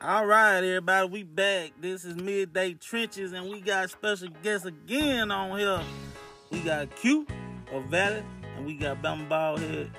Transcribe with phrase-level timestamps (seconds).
[0.00, 1.72] All right, everybody, we back.
[1.80, 5.80] This is Midday Trenches, and we got special guests again on here.
[6.50, 7.26] We got Q
[7.72, 8.22] of Valley,
[8.56, 9.90] and we got Bama Ballhead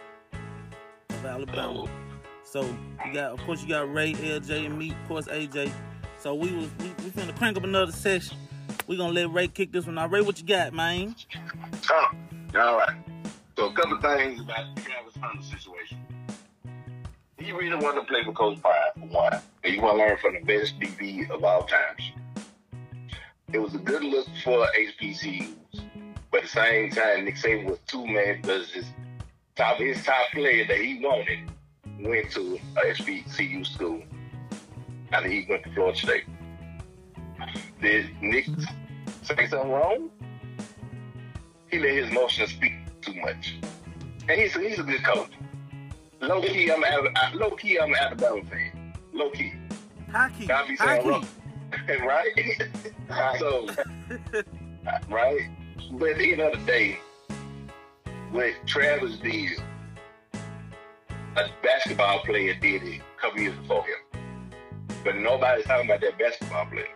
[1.10, 1.86] of Alabama.
[2.46, 2.62] So
[3.06, 5.70] you got, of course, you got Ray, LJ, and me, of course, AJ.
[6.18, 8.38] So we was we, we finna crank up another session.
[8.88, 10.12] We gonna let Ray kick this one out.
[10.12, 11.14] Ray, what you got, man?
[11.92, 12.12] Oh,
[12.58, 12.96] all right.
[13.58, 15.98] So a couple things about the Travis Hunter situation.
[17.50, 20.18] He really want to play for Coach Prime for one, and you want to learn
[20.18, 22.12] from the best DB of all times.
[23.52, 25.56] It was a good look for HBCUs,
[26.30, 28.86] but at the same time, Nick Saban was too man because his
[29.56, 31.40] top his top player that he wanted
[32.00, 34.04] went to a HBCU school.
[35.12, 36.26] I think he went to Florida State.
[37.82, 38.46] Did Nick
[39.24, 40.12] say something wrong?
[41.72, 43.56] He let his emotions speak too much.
[44.28, 45.32] And he's he's a good coach.
[46.22, 48.94] Low key, I'm a, low key, I'm an Alabama fan.
[49.14, 49.54] Low key.
[50.12, 50.48] Hockey.
[50.48, 51.10] Be saying Hockey.
[51.10, 51.28] wrong.
[52.06, 53.40] right?
[53.40, 53.68] so,
[55.10, 55.50] right?
[55.94, 57.00] But at the end of the day,
[58.32, 59.62] what Travis did,
[61.36, 64.22] a basketball player did it a couple years before him.
[65.04, 66.88] But nobody's talking about that basketball player.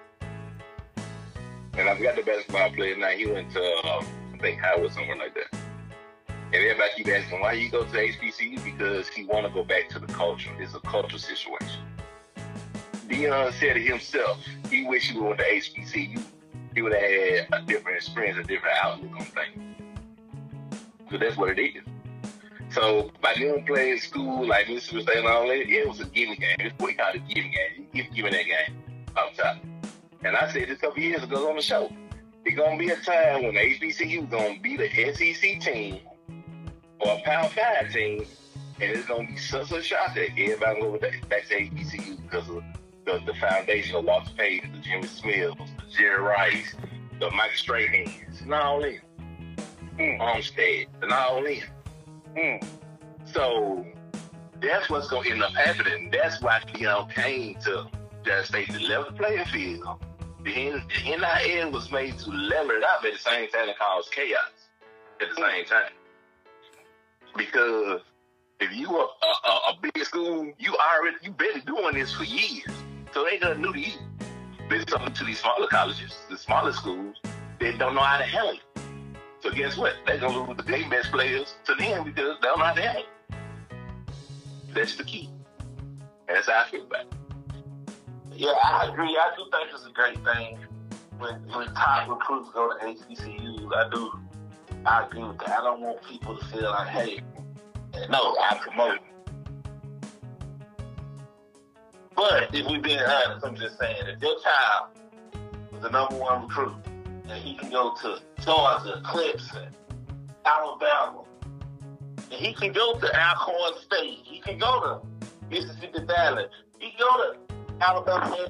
[1.75, 3.09] And I forgot the basketball player now.
[3.09, 5.62] He went to, uh, I think, Howard, somewhere like that.
[6.53, 8.63] And everybody keep asking, why you go to HBCU?
[8.63, 10.51] Because he want to go back to the culture.
[10.59, 11.81] It's a cultural situation.
[13.07, 14.39] Deion said it himself.
[14.69, 16.21] He wish he went to HBCU.
[16.75, 20.79] He would have had a different experience, a different outlook on things.
[21.09, 21.83] So that's what it is.
[22.69, 26.05] So by them playing school like Mississippi State and all that, yeah, it was a
[26.05, 26.55] giving game.
[26.59, 27.88] It's what we call a giving game.
[27.93, 28.77] You keep giving that game
[29.17, 29.57] up top.
[30.23, 31.91] And I said this a couple years ago on the show.
[32.45, 35.99] It's gonna be a time when HBCU is gonna be the SEC team
[37.05, 38.25] or a Power Five team,
[38.81, 42.63] and it's gonna be such a shock that everybody go back to HBCU because of
[43.05, 46.75] the, the foundation of Walter Payton, the Jimmy Smiths, the Jerry Rice,
[47.19, 48.99] the Mike Strahan's, and all in.
[49.97, 50.19] Mm.
[50.19, 51.61] Armstead, and all in.
[52.35, 52.66] Mm.
[53.25, 53.85] So
[54.61, 56.09] that's what's gonna end up happening.
[56.11, 57.88] That's why Deion came to
[58.25, 60.03] just State to level the playing field.
[60.44, 63.78] The, N- the NIL was made to level it up at the same time it
[63.78, 64.39] caused chaos
[65.22, 65.91] at the same time.
[67.38, 68.01] Because
[68.59, 72.23] if you are a, a, a big school, you already you been doing this for
[72.23, 72.66] years,
[73.13, 73.97] so they ain't nothing new to you.
[74.69, 77.17] But something to these smaller colleges, the smaller schools,
[77.59, 78.59] they don't know how to handle it.
[79.41, 79.93] So guess what?
[80.05, 82.81] They're gonna lose the game best players to them because they don't know how to
[82.81, 83.35] handle it.
[84.73, 85.29] That's the key.
[86.27, 87.13] That's how I feel about it.
[88.35, 89.17] Yeah, I agree.
[89.17, 90.57] I do think it's a great thing
[91.19, 93.72] when when top recruits go to HBCUs.
[93.75, 94.11] I do.
[94.85, 95.49] I agree with that.
[95.49, 97.21] I don't want people to feel like, hey,
[98.09, 98.99] no, I promote.
[102.16, 104.89] But if we being honest, I'm just saying, if your child
[105.72, 106.75] was the number one recruit
[107.27, 109.72] and he can go to Georgia, Clemson,
[110.45, 111.23] Alabama,
[112.17, 116.45] and he can go to Alcorn State, he can go to Mississippi Valley,
[116.79, 117.39] he can go to
[117.81, 118.49] Alabama,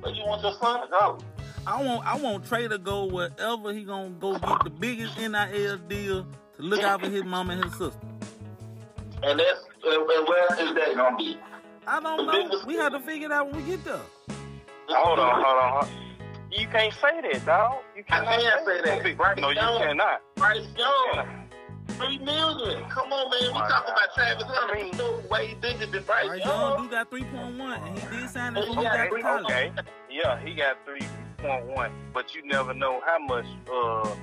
[0.00, 1.18] but you want your son to go.
[1.68, 5.76] I want I want Trey to go wherever he gonna go get the biggest NIL
[5.86, 7.98] deal to look out for his mom and his sister.
[9.22, 11.36] And that's and, and where is that gonna be?
[11.86, 12.62] I don't know.
[12.66, 14.00] We have to figure it out when we get there.
[14.88, 15.72] Hold on, hold on.
[15.72, 15.90] hold on.
[16.50, 17.80] You can't say that, dog.
[17.94, 19.02] You I can't say that.
[19.02, 19.36] Big right?
[19.38, 19.78] No, you Young.
[19.82, 20.22] cannot.
[20.36, 21.26] Bryce Young,
[21.88, 22.84] three million.
[22.88, 23.52] Come on, man.
[23.52, 23.98] We My talking God.
[23.98, 24.74] about Travis Hunter.
[24.74, 26.78] I mean- He's no way bigger than Bryce Right, Young.
[26.78, 29.10] Young do got 3.1, and he did sign it He when he got got to
[29.10, 29.44] three- college.
[29.44, 29.72] Okay.
[30.10, 31.06] Yeah, he got three
[31.38, 34.14] point one, but you never know how much uh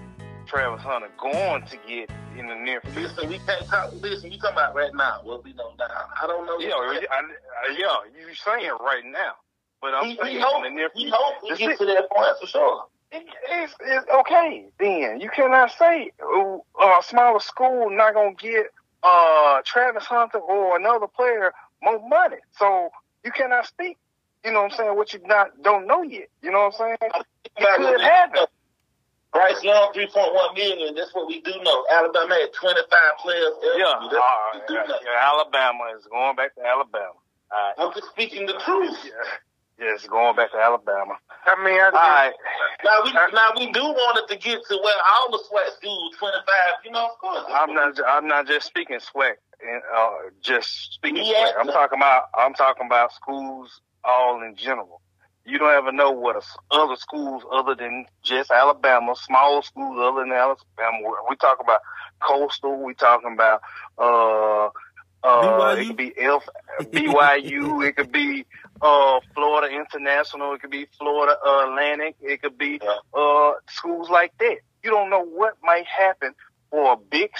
[0.45, 3.01] Travis Hunter going to get in the near future.
[3.07, 3.91] Listen, we can't talk.
[3.93, 5.21] Listen, you talking about right now?
[5.23, 5.87] What we know now?
[6.21, 6.59] I don't know.
[6.59, 7.95] Yeah, I, I, yeah,
[8.27, 9.31] you saying right now,
[9.81, 11.15] but I'm he, saying he hope, in the near he future.
[11.17, 12.83] hope he This gets is- to that point for sure.
[13.11, 14.65] it- it's, it's okay.
[14.79, 18.67] Then you cannot say uh, smaller school not gonna get
[19.01, 22.37] uh Travis Hunter or another player more money.
[22.57, 22.89] So
[23.23, 23.97] you cannot speak.
[24.45, 24.95] You know what I'm saying?
[24.95, 26.29] What you not don't know yet.
[26.41, 26.97] You know what I'm saying?
[27.01, 28.45] It could happen.
[29.33, 30.95] Bryce Young, three point one million.
[30.95, 31.85] That's what we do know.
[31.91, 33.51] Alabama had twenty five players.
[33.75, 34.99] Yeah, uh, what we do know.
[35.03, 37.19] yeah, Alabama is going back to Alabama.
[37.51, 37.73] All right.
[37.77, 38.95] I'm just speaking the truth.
[39.03, 39.11] Yeah,
[39.85, 41.17] yeah, it's going back to Alabama.
[41.45, 42.33] I mean, I All right.
[42.85, 46.15] Now we now we do want it to get to where all the SWAC schools
[46.17, 46.73] twenty five.
[46.85, 47.43] You know, of course.
[47.49, 47.99] I'm not.
[48.07, 49.35] I'm not just speaking swag.
[49.61, 51.51] And, uh, just speaking Yeah.
[51.51, 51.55] swag.
[51.59, 52.29] I'm talking about.
[52.37, 55.01] I'm talking about schools all in general.
[55.45, 59.97] You don't ever know what a s other schools other than just Alabama, small schools
[60.01, 60.97] other than Alabama.
[61.03, 61.81] We, we talk about
[62.19, 62.83] coastal.
[62.83, 63.61] We talking about
[63.97, 64.69] uh
[65.23, 65.81] Uh, BYU?
[65.81, 66.43] it could be F,
[66.93, 67.87] BYU.
[67.87, 68.45] it could be
[68.81, 70.53] uh, Florida International.
[70.53, 72.15] It could be Florida Atlantic.
[72.21, 72.79] It could be
[73.13, 74.57] uh, schools like that.
[74.83, 76.33] You don't know what might happen
[76.69, 77.31] for a big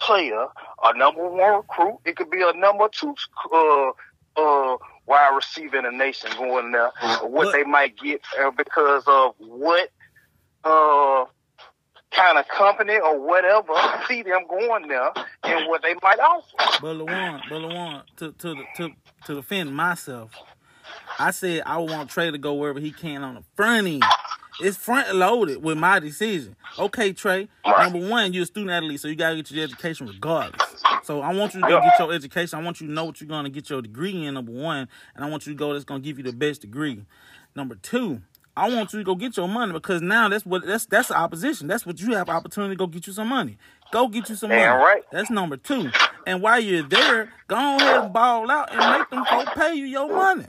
[0.00, 0.46] player,
[0.82, 1.98] a number one recruit.
[2.04, 3.14] It could be a number two
[3.52, 3.90] uh,
[4.36, 4.76] uh,
[5.10, 6.90] wide receiver in the nation going there.
[7.22, 9.90] Or what they might get uh, because of what
[10.64, 11.24] uh,
[12.12, 13.72] kind of company or whatever
[14.08, 15.10] see them going there
[15.42, 16.78] and what they might offer.
[16.80, 18.90] But Lawan, but Lawan, to to the- to
[19.26, 20.30] to defend myself,
[21.18, 24.04] I said I want Trey to go wherever he can on the front end.
[24.62, 26.54] It's front loaded with my decision.
[26.78, 27.48] Okay, Trey.
[27.66, 27.90] Right.
[27.90, 30.69] Number one, you're a student athlete, so you gotta get your education regardless.
[31.04, 32.58] So I want you to go get your education.
[32.58, 34.34] I want you to know what you're gonna get your degree in.
[34.34, 37.04] Number one, and I want you to go that's gonna give you the best degree.
[37.56, 38.20] Number two,
[38.56, 41.16] I want you to go get your money because now that's what that's that's the
[41.16, 41.66] opposition.
[41.68, 43.56] That's what you have opportunity to go get you some money.
[43.92, 44.84] Go get you some Damn money.
[44.84, 45.02] right.
[45.10, 45.90] That's number two.
[46.26, 49.86] And while you're there, go ahead and ball out and make them folks pay you
[49.86, 50.46] your money.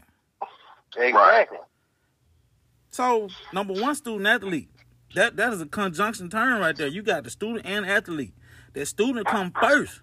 [0.97, 1.59] Exactly.
[2.89, 4.69] So number one, student athlete.
[5.15, 6.87] That that is a conjunction term right there.
[6.87, 8.33] You got the student and athlete.
[8.73, 10.01] That student come first.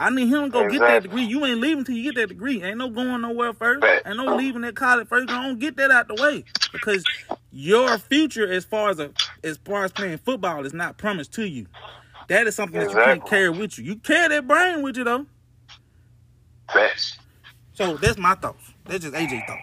[0.00, 1.24] I need him to go get that degree.
[1.24, 2.62] You ain't leaving till you get that degree.
[2.62, 3.84] Ain't no going nowhere first.
[4.06, 5.28] Ain't no leaving that college first.
[5.28, 6.42] Don't get that out the way
[6.72, 7.04] because
[7.52, 9.10] your future, as far as a,
[9.44, 11.66] as far as playing football, is not promised to you.
[12.28, 13.84] That is something that you can't carry with you.
[13.84, 15.26] You carry that brain with you though.
[16.72, 17.18] Facts.
[17.74, 18.72] So that's my thoughts.
[18.86, 19.62] That's just AJ thoughts.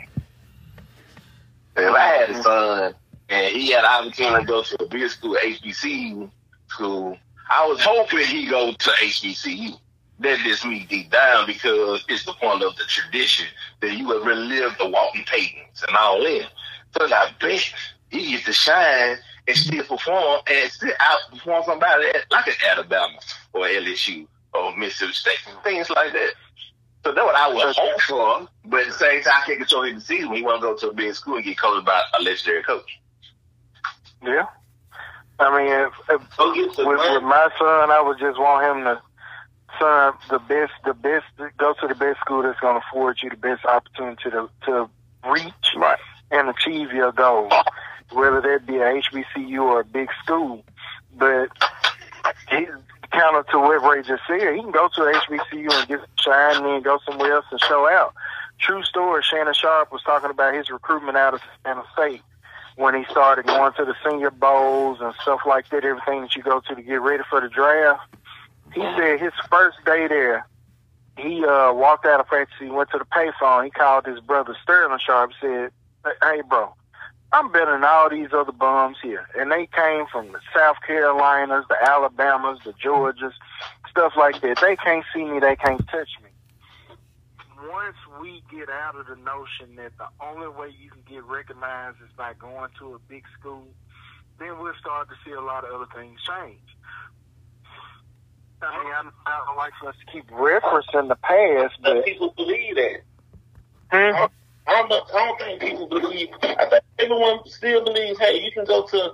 [1.78, 2.95] If I had a son
[3.30, 6.30] and he had the opportunity to go to a big school, HBCU
[6.68, 7.18] school,
[7.50, 9.80] I was hoping he go to HBCU.
[10.19, 13.45] That just me deep down because it's the point of the tradition
[13.81, 16.47] that you have really lived the Walter Paytons and all that.
[16.97, 17.73] So I bet
[18.09, 19.17] he get to shine
[19.47, 23.19] and still perform and still outperform somebody like an Alabama
[23.53, 26.31] or LSU or Mississippi State, things like that.
[27.03, 28.47] So that's what I would hope for.
[28.65, 30.75] But at the same time, I can't control his decision when he want to go
[30.77, 32.99] to a big school and get coached by a legendary coach.
[34.23, 34.47] Yeah.
[35.39, 39.01] I mean, if, if with, with my son, I would just want him to
[39.79, 41.25] son the best, the best,
[41.57, 44.89] go to the best school that's going to afford you the best opportunity to to
[45.29, 46.00] reach Right.
[46.31, 47.51] and achieve your goals,
[48.12, 50.63] whether that be a HBCU or a big school.
[51.18, 51.50] But
[52.50, 52.65] he,
[53.12, 56.65] counter to what Ray just said, he can go to HBCU and get shine, and
[56.65, 58.13] then go somewhere else and show out.
[58.59, 59.21] True story.
[59.24, 62.21] Shannon Sharpe was talking about his recruitment out of Savannah State
[62.75, 66.44] when he started going to the senior bowls and stuff like that, everything that you
[66.44, 68.01] go to to get ready for the draft.
[68.73, 70.47] He said his first day there,
[71.17, 74.55] he uh, walked out of practice, he went to the payphone, he called his brother
[74.61, 75.71] Sterling Sharpe, said,
[76.21, 76.73] Hey bro,
[77.33, 79.27] I'm better than all these other bums here.
[79.37, 83.33] And they came from the South Carolinas, the Alabamas, the Georgias,
[83.89, 84.59] stuff like that.
[84.61, 86.29] They can't see me, they can't touch me.
[87.69, 91.97] Once we get out of the notion that the only way you can get recognized
[92.01, 93.67] is by going to a big school,
[94.39, 96.61] then we'll start to see a lot of other things change.
[98.62, 102.33] I mean, I, I don't like for us to keep referencing the past, But people
[102.36, 103.01] believe that.
[103.92, 104.25] Hmm?
[104.68, 106.30] I don't, I don't think people believe.
[106.42, 109.13] I think everyone still believes, hey, you can go to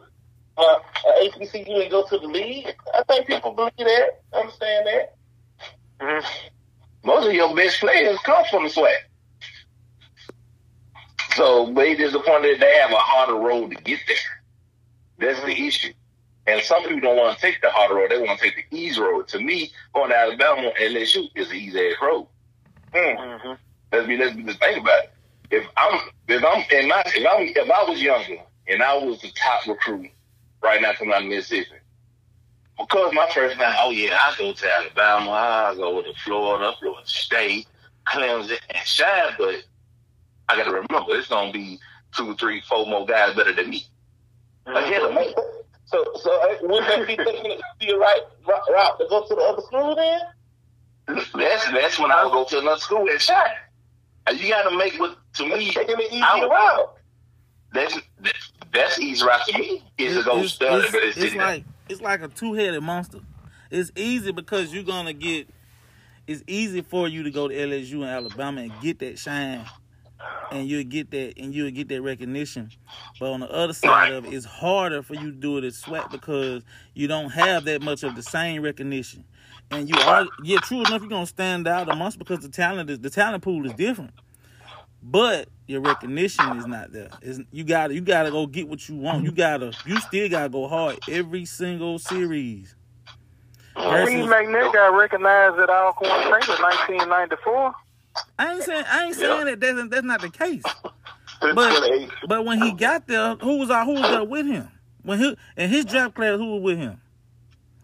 [0.57, 0.75] uh,
[1.24, 2.74] HBCU and go to the league.
[2.94, 4.22] I think people believe that.
[4.34, 5.16] Understand that.
[6.00, 6.25] Mhm.
[7.04, 8.96] Most of your best players come from the SWAC.
[11.36, 14.17] So, he disappointed they have a harder road to get there.
[15.17, 15.94] That's the issue.
[16.45, 18.12] And some people don't want to take the harder road.
[18.12, 19.27] They want to take the easy road.
[19.29, 22.27] To me, going to Alabama and LSU is an easy ass road.
[22.93, 23.57] Mhm.
[23.91, 25.13] Let's be let's be just think about it.
[25.51, 29.21] If I'm if I'm in my if I'm if I was younger and I was
[29.21, 30.09] the top recruit
[30.62, 31.69] right now coming out of Mississippi,
[32.77, 37.07] because my first time, oh yeah, I go to Alabama, I go to Florida, Florida
[37.07, 37.67] State,
[38.07, 39.63] Clemson, and shine, but
[40.50, 41.79] I got to remember it's gonna be
[42.15, 43.85] two, three, four more guys better than me.
[44.65, 45.33] Ahead of me.
[45.86, 49.36] So, so uh, wouldn't that be thinking it be the right route to go to
[49.36, 50.20] the other school then?
[51.36, 53.38] That's that's when I would go to another school and shine.
[54.36, 55.72] You got to make what to me.
[55.72, 56.96] Taking the easy would- route.
[57.74, 57.98] That's
[58.72, 59.84] that's easy right to me.
[59.98, 61.48] Is to go it's, study, it's- but it's, it's sitting there.
[61.48, 63.20] like it's like a two headed monster.
[63.70, 65.48] It's easy because you're gonna get.
[66.25, 69.66] It's easy for you to go to LSU and Alabama and get that shine,
[70.51, 72.70] and you'll get that and you'll get that recognition.
[73.20, 75.82] But on the other side of it, it's harder for you to do it as
[75.82, 76.63] SWAC because
[76.94, 79.25] you don't have that much of the same recognition.
[79.72, 83.00] And you are yeah, true enough, you're gonna stand out amongst because the talent is
[83.00, 84.12] the talent pool is different.
[85.01, 87.10] But your recognition is not there.
[87.22, 89.24] It's, you gotta you gotta go get what you want.
[89.24, 92.75] You gotta you still gotta go hard every single series.
[93.72, 97.74] Steve McNair got recognized at Alcorn State in 1994.
[98.39, 99.27] I ain't saying I ain't Yeah.
[99.27, 100.63] saying that that's, that's not the case.
[101.41, 103.86] But but when he got there, who was out?
[103.86, 104.70] Who was there with him?
[105.03, 107.01] When he in his draft class, who was with him?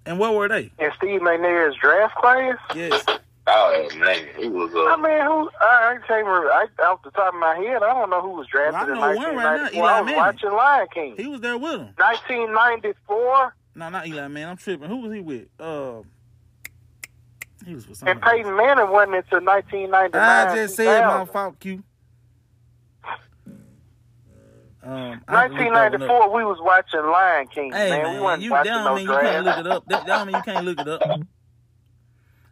[0.05, 0.71] And where were they?
[0.79, 3.05] In Steve McNair's draft class, Yes.
[3.51, 5.49] Oh man, he was I uh, mean, who?
[5.59, 6.49] I, I can't remember.
[6.51, 9.09] I, off the top of my head, I don't know who was drafted Well, I
[9.09, 9.83] in know one right now, 1994.
[9.83, 10.15] I Eli was Manning.
[10.17, 11.15] watching Lion King.
[11.17, 11.93] He was there with him.
[11.97, 14.49] 1994, No, not Eli man.
[14.49, 14.87] I'm tripping.
[14.87, 15.47] Who was he with?
[15.59, 16.01] Uh,
[17.65, 18.15] he was with somebody.
[18.17, 20.13] and Peyton Manning wasn't until 1999.
[20.21, 21.83] I just said my fault, Q.
[24.81, 27.71] Um, I have to look that one 1994, we was watching Lion King.
[27.73, 29.67] Hey man, man, we wasn't you that watching don't no mean you can't look it
[29.67, 29.85] up.
[29.87, 31.01] That, that don't mean you can't look it up.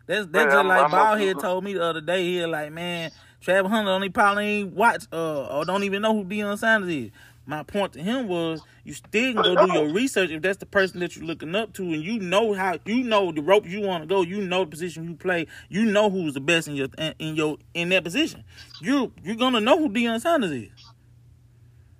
[0.07, 2.23] That's that's Man, just I'm- like I'm Baldhead told me the other day.
[2.25, 6.13] He was like, man, Travis Hunter only probably ain't watch uh or don't even know
[6.13, 7.11] who Deion Sanders is.
[7.47, 10.67] My point to him was, you still can go do your research if that's the
[10.67, 13.81] person that you're looking up to, and you know how you know the rope you
[13.81, 14.21] want to go.
[14.21, 15.47] You know the position you play.
[15.69, 16.89] You know who's the best in your
[17.19, 18.43] in your in that position.
[18.79, 20.69] You you're gonna know who Deion Sanders is.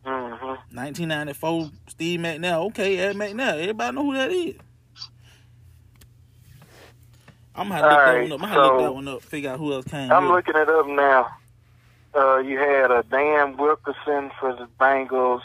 [0.06, 2.66] hmm 1994, Steve McNair.
[2.68, 3.62] Okay, Air McNair.
[3.62, 4.56] Everybody know who that is.
[7.56, 8.44] I'm gonna have to look that one up.
[8.44, 9.24] I'm gonna look that one up.
[9.24, 10.18] Figure out who else came.
[10.18, 11.37] I'm with looking it up now.
[12.17, 15.41] Uh, you had uh, Dan Wilkinson for the Bengals,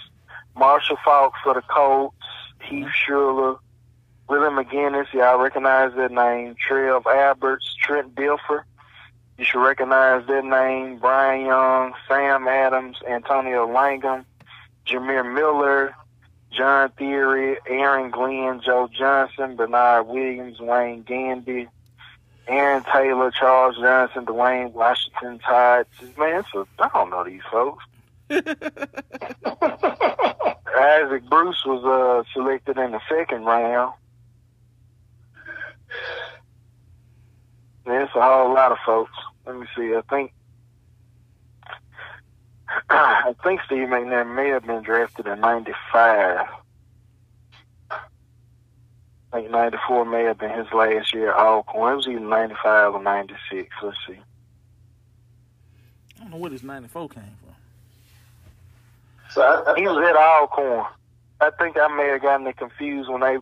[0.56, 2.16] Marshall Faulk for the Colts,
[2.62, 3.58] Heath Shuler,
[4.26, 5.12] William McGinest.
[5.12, 6.54] Y'all recognize that name.
[6.58, 8.62] Trev Alberts, Trent Dilfer.
[9.36, 10.98] You should recognize that name.
[10.98, 14.24] Bryant Young, Sam Adams, Antonio Langham,
[14.86, 15.94] Jamir Miller,
[16.50, 21.68] John Thierry, Aaron Glenn, Joe Johnson, Bernard Williams, Wayne Gandy,
[22.48, 25.86] Aaron Taylor, Charles Johnson, Dewayne Washington, Todd.
[26.18, 27.84] Man, a, I don't know these folks.
[30.74, 33.92] Isaac Bruce was uh, selected in the second round.
[37.84, 39.12] It's a whole lot of folks.
[39.46, 39.94] Let me see.
[39.94, 40.32] I think
[42.90, 46.46] I think Steve McNair may have been drafted in '95.
[49.32, 51.94] I think 94 may have been his last year at Alcorn.
[51.94, 53.68] It was either 95 or 96.
[53.82, 54.18] Let's see.
[56.18, 57.54] I don't know where this 94 came from.
[59.30, 60.86] so I, He was at Alcorn.
[61.40, 63.38] I think I may have gotten it confused when they.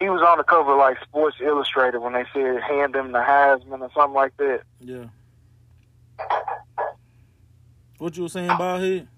[0.00, 3.18] He was on the cover of, like Sports Illustrated when they said hand him the
[3.18, 4.62] Heisman or something like that.
[4.80, 5.06] Yeah.
[7.98, 9.08] What you were saying, about him?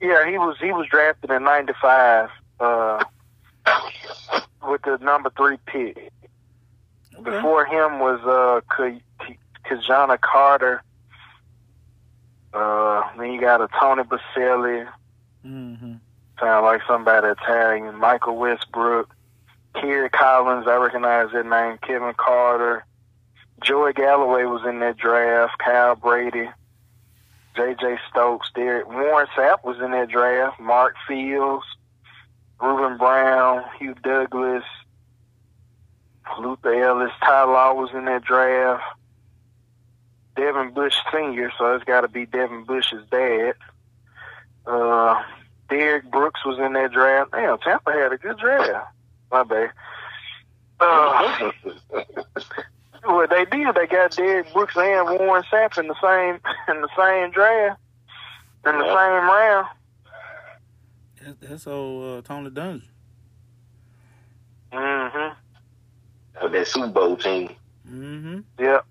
[0.00, 2.28] Yeah, he was he was drafted in '95
[2.60, 3.04] uh,
[4.64, 6.12] with the number three pick.
[7.18, 7.30] Okay.
[7.30, 9.38] Before him was uh, K- K-
[9.68, 10.82] Ki-Jana Carter.
[12.54, 14.86] Uh, then you got a Tony Boselli.
[15.46, 15.94] Mm-hmm.
[16.40, 17.96] Sound like somebody Italian.
[17.96, 19.14] Michael Westbrook.
[19.74, 21.78] Kerry Collins, I recognize that name.
[21.78, 22.84] Kevin Carter.
[23.64, 25.58] Joey Galloway was in that draft.
[25.58, 26.48] Kyle Brady.
[27.56, 27.98] J.J.
[28.10, 28.50] Stokes.
[28.54, 30.58] Derrick Warren Sapp was in that draft.
[30.60, 31.64] Mark Fields.
[32.62, 33.64] Ruben Brown.
[33.78, 34.64] Hugh Douglas.
[36.38, 37.10] Luther Ellis.
[37.22, 38.82] Ty Law was in that draft.
[40.36, 43.54] Devin Bush Sr., so it's got to be Devin Bush's dad.
[44.66, 45.22] Uh,
[45.68, 47.32] Derrick Brooks was in that draft.
[47.32, 48.88] Damn, Tampa had a good draft.
[49.30, 49.70] My bad.
[50.80, 51.50] Uh,
[53.06, 53.74] well, they did.
[53.74, 56.40] They got Derrick Brooks and Warren Sapp in the same
[56.74, 57.78] in the same draft
[58.66, 58.90] in the Yeah.
[58.94, 59.66] same round.
[61.24, 62.82] That's, that's old uh, Tony Dungy.
[64.72, 66.52] Mm-hmm.
[66.52, 67.54] that Super Bowl team.
[67.88, 68.40] Mm-hmm.
[68.58, 68.86] Yep.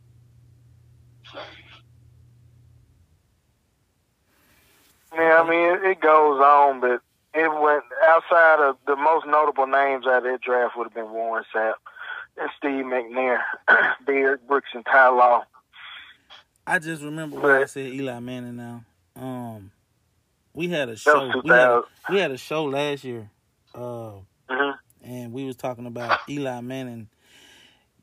[5.13, 7.01] Yeah, I mean it, it goes on, but
[7.33, 11.11] it went outside of the most notable names out of that draft would have been
[11.11, 11.73] Warren Sapp
[12.37, 13.39] and Steve McNair,
[14.05, 15.43] Derrick Brooks, and Ty Law.
[16.65, 18.83] I just remember when I said Eli Manning now.
[19.15, 19.71] Um,
[20.53, 21.27] we had a show.
[21.43, 21.83] We had, 2000.
[22.09, 23.29] we had a show last year.
[23.73, 24.13] Uh,
[24.49, 24.77] Mhm.
[25.03, 27.09] and we was talking about Eli Manning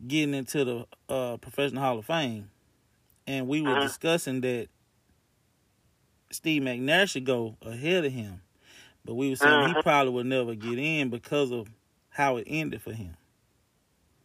[0.07, 2.51] getting into the uh, professional Hall of Fame,
[3.27, 3.81] and we were Mhm.
[3.81, 4.69] discussing that
[6.31, 8.43] Steve McNair should go ahead of him,
[9.05, 9.83] but we were saying he Mhm.
[9.83, 11.69] probably would never get in because of
[12.11, 13.17] how it ended for him.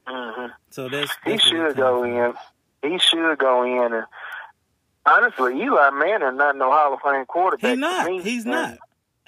[0.07, 2.33] hmm So that's, He that's it should go in.
[2.81, 3.93] He should go in.
[3.93, 4.05] And
[5.05, 7.69] honestly, Eli Manning not no Hall of Fame quarterback.
[7.69, 8.05] He to not.
[8.07, 8.21] me.
[8.21, 8.77] He's not.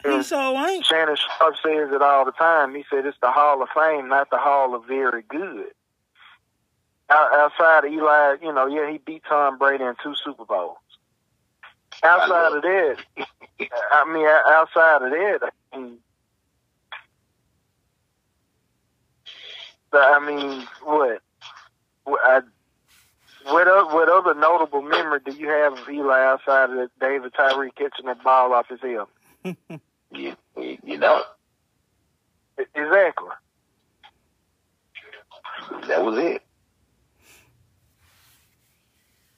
[0.03, 0.85] He so ain't.
[0.85, 2.75] Shannon Sharpe says it all the time.
[2.75, 5.71] He said it's the Hall of Fame, not the Hall of Very Good.
[7.09, 10.77] Outside of Eli, you know, yeah, he beat Tom Brady in two Super Bowls.
[12.03, 12.97] Outside of that,
[13.91, 15.97] I mean, outside of that, I mean,
[19.93, 21.21] I mean, what?
[22.07, 22.41] I,
[23.45, 27.71] what, o- what other notable memory do you have of Eli outside of David Tyree
[27.71, 29.07] catching that ball off his hip?
[30.11, 31.25] You, you, you don't.
[32.57, 33.29] Exactly.
[35.87, 36.41] That was it.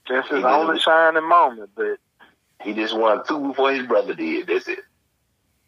[0.09, 0.83] That's his only did.
[0.83, 1.97] shining moment, but
[2.63, 4.47] He just won two before his brother did.
[4.47, 4.79] That's it.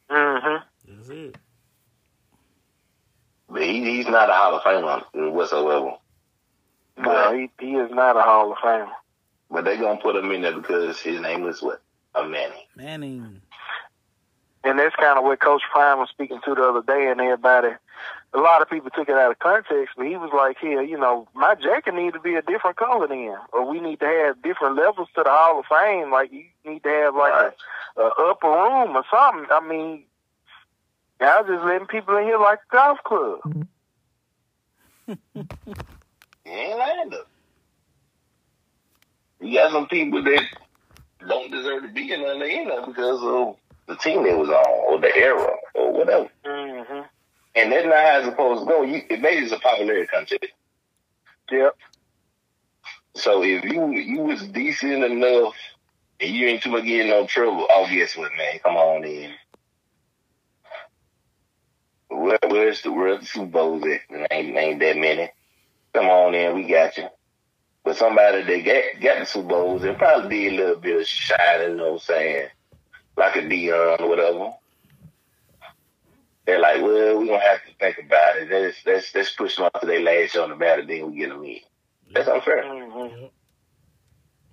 [0.10, 0.64] mm-hmm.
[0.88, 1.36] That's it.
[3.50, 5.94] But he, he's not a Hall of Famer whatsoever.
[7.00, 8.90] No, he, he is not a Hall of Famer.
[9.52, 11.82] But they're gonna put him in there because his name is what?
[12.16, 12.68] A Manny.
[12.76, 13.42] Manning.
[14.64, 17.70] And that's kind of what Coach Prime was speaking to the other day, and everybody,
[18.34, 20.98] a lot of people took it out of context, but he was like, here, you
[20.98, 24.42] know, my jacket need to be a different color then, or we need to have
[24.42, 26.12] different levels to the Hall of Fame.
[26.12, 27.54] Like, you need to have, like, Right.
[27.98, 29.48] a, a upper room or something.
[29.50, 30.04] I mean,
[31.22, 33.68] I was just letting people in here like a golf club.
[36.50, 37.14] He ain't.
[39.42, 40.44] You got some people that
[41.28, 43.56] don't deserve to be in there, they because of
[43.88, 46.30] the team they was on or the era or whatever.
[46.46, 47.02] Mm-hmm.
[47.56, 48.84] And that's not how it's supposed to go.
[48.84, 50.46] You, it basically is a popularity contest.
[51.52, 51.76] Yep.
[53.16, 55.56] So if you you was decent enough
[56.20, 58.60] and you ain't too much getting no trouble, oh guess what, man?
[58.64, 59.32] Come on in.
[62.10, 64.32] Where, where's the where's the Super Bowls at?
[64.32, 65.32] Ain't ain't that many.
[65.94, 67.08] Come on in, we got you.
[67.84, 71.08] But somebody that got got the Super Bowls and probably did a little bit of
[71.08, 72.48] shining, you know what I'm saying?
[73.18, 74.52] Like a Deion or whatever.
[76.46, 78.50] They're like, well, we gonna have to think about it.
[78.50, 81.30] Let's let's let's push them up to their last on the battle, then we get
[81.30, 81.60] them in.
[82.14, 83.26] That's unfair Mm-hmm.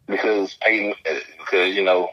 [0.07, 2.11] because Peyton, uh, because you know,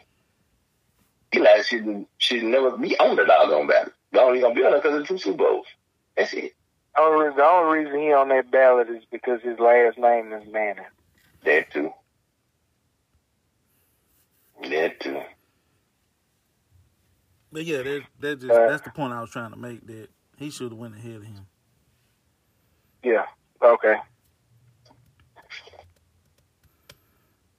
[1.36, 3.92] Eli should should never be on the doggone battle.
[4.12, 5.66] The only gonna be on it because of two Super Bowls.
[6.16, 6.54] That's it.
[6.98, 10.86] Only, the only reason he on that ballot is because his last name is Manning.
[11.44, 11.92] That too.
[14.62, 15.22] That too.
[17.52, 19.86] But yeah, that that just Uh, that's the point I was trying to make.
[19.88, 21.48] That he should have went ahead of him.
[23.04, 23.26] Yeah.
[23.62, 23.96] Okay.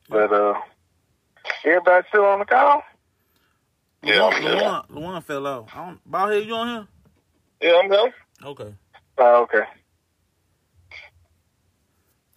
[0.09, 0.55] But uh,
[1.65, 2.83] everybody still on the call?
[4.03, 4.59] Yeah, Luan, I'm good.
[4.59, 5.71] Luan, Luan fell off.
[5.75, 6.87] I don't, Ballhead, you on here?
[7.71, 8.13] Yeah, I'm going.
[8.45, 8.75] Okay.
[9.19, 9.65] Oh, okay.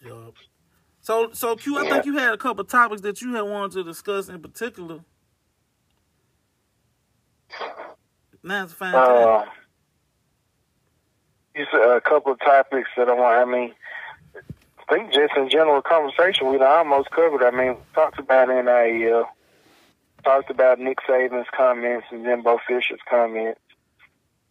[0.06, 0.36] Yup.
[1.02, 3.84] So, so Q, I think you had a couple topics that you had wanted to
[3.84, 5.00] discuss in particular.
[8.44, 8.96] Now's a fine.
[8.96, 9.46] Uh,
[11.56, 13.50] you said a couple of topics that I want.
[13.50, 13.74] I mean,
[14.36, 17.44] I think just in general conversation, we almost covered.
[17.44, 19.28] I mean, talked about NIL,
[20.24, 23.60] talked about Nick Saban's comments and Jimbo Fisher's comments.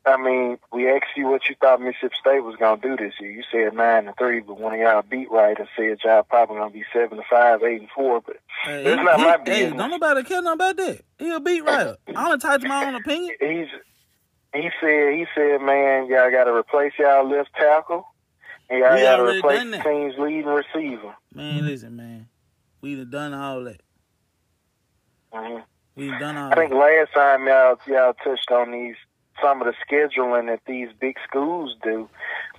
[0.06, 3.14] I mean, we asked you what you thought Mississippi State was going to do this
[3.20, 3.30] year.
[3.32, 6.56] You said nine and three, but one of y'all beat right and said y'all probably
[6.56, 8.20] going to be seven to five, eight and four.
[8.20, 11.00] But Hey, It's he- not he- my hey, don't nobody care nothing about that.
[11.18, 11.96] He'll beat right.
[12.14, 13.34] I only typed my own opinion.
[13.40, 13.66] he's
[14.54, 18.06] he said he said, man, y'all got to replace y'all left tackle,
[18.70, 21.14] and y'all We got to replace the team's leading receiver.
[21.34, 22.28] Man, listen, man.
[22.80, 23.80] We done done all that.
[25.34, 25.64] Mhm.
[25.96, 26.76] We done done all I think that.
[26.76, 28.94] last time y'all y'all touched on these
[29.46, 32.08] some of the scheduling that these big schools do.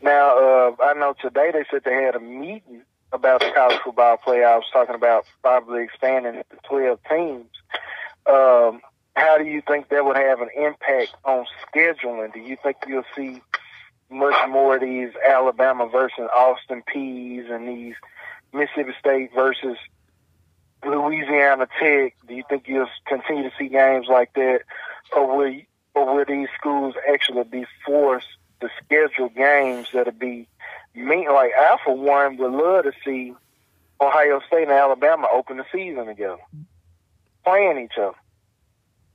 [0.02, 4.18] Now, uh, I know today they said they had a meeting about the college football
[4.26, 7.50] playoffs, talking about probably expanding it to twelve teams.
[8.26, 8.82] Um,
[9.16, 12.34] how do you think that would have an impact on scheduling?
[12.34, 13.42] Do you think you'll see
[14.10, 17.96] much more of these Alabama versus Austin Peays and these
[18.54, 19.78] Mississippi State versus
[20.86, 22.16] Louisiana Tech?
[22.28, 24.62] Do you think you'll continue to see games like that,
[25.14, 25.60] or will
[25.98, 28.28] or will these schools actually be forced
[28.62, 30.48] to schedule games that'll be
[30.94, 31.28] mean?
[31.32, 33.34] Like I, for one, would love to see
[34.00, 36.38] Ohio State and Alabama open the season together,
[37.44, 38.18] playing each other.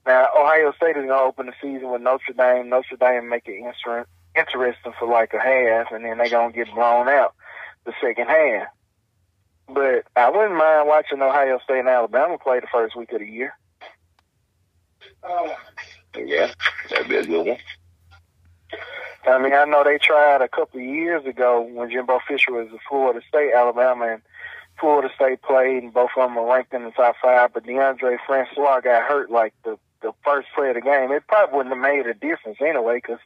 [0.05, 2.69] Now, Ohio State is going to open the season with Notre Dame.
[2.69, 6.57] Notre Dame make it inter- interesting for like a half, and then they're going to
[6.57, 7.35] get blown out
[7.85, 8.69] the second half.
[9.69, 13.27] But I wouldn't mind watching Ohio State and Alabama play the first week of the
[13.27, 13.55] year.
[15.23, 15.55] Uh,
[16.17, 16.53] Yeah,
[16.91, 17.59] that'd be a good one.
[19.25, 22.69] I mean, I know they tried a couple of years ago when Jimbo Fisher was
[22.73, 24.23] at Florida State, Alabama, and
[24.81, 27.53] Florida State played, and both of them were ranked in the top five.
[27.55, 31.13] But Deondre Francois got hurt like the the first play of the game.
[31.13, 33.21] It probably wouldn't have made a difference anyway because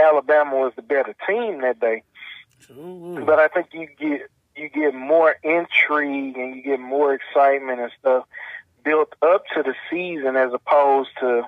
[0.00, 2.02] Alabama was the better team that day.
[2.60, 3.24] Sure.
[3.24, 7.90] But I think you get you get more intrigue and you get more excitement and
[7.98, 8.24] stuff
[8.84, 11.42] built up to the season as opposed to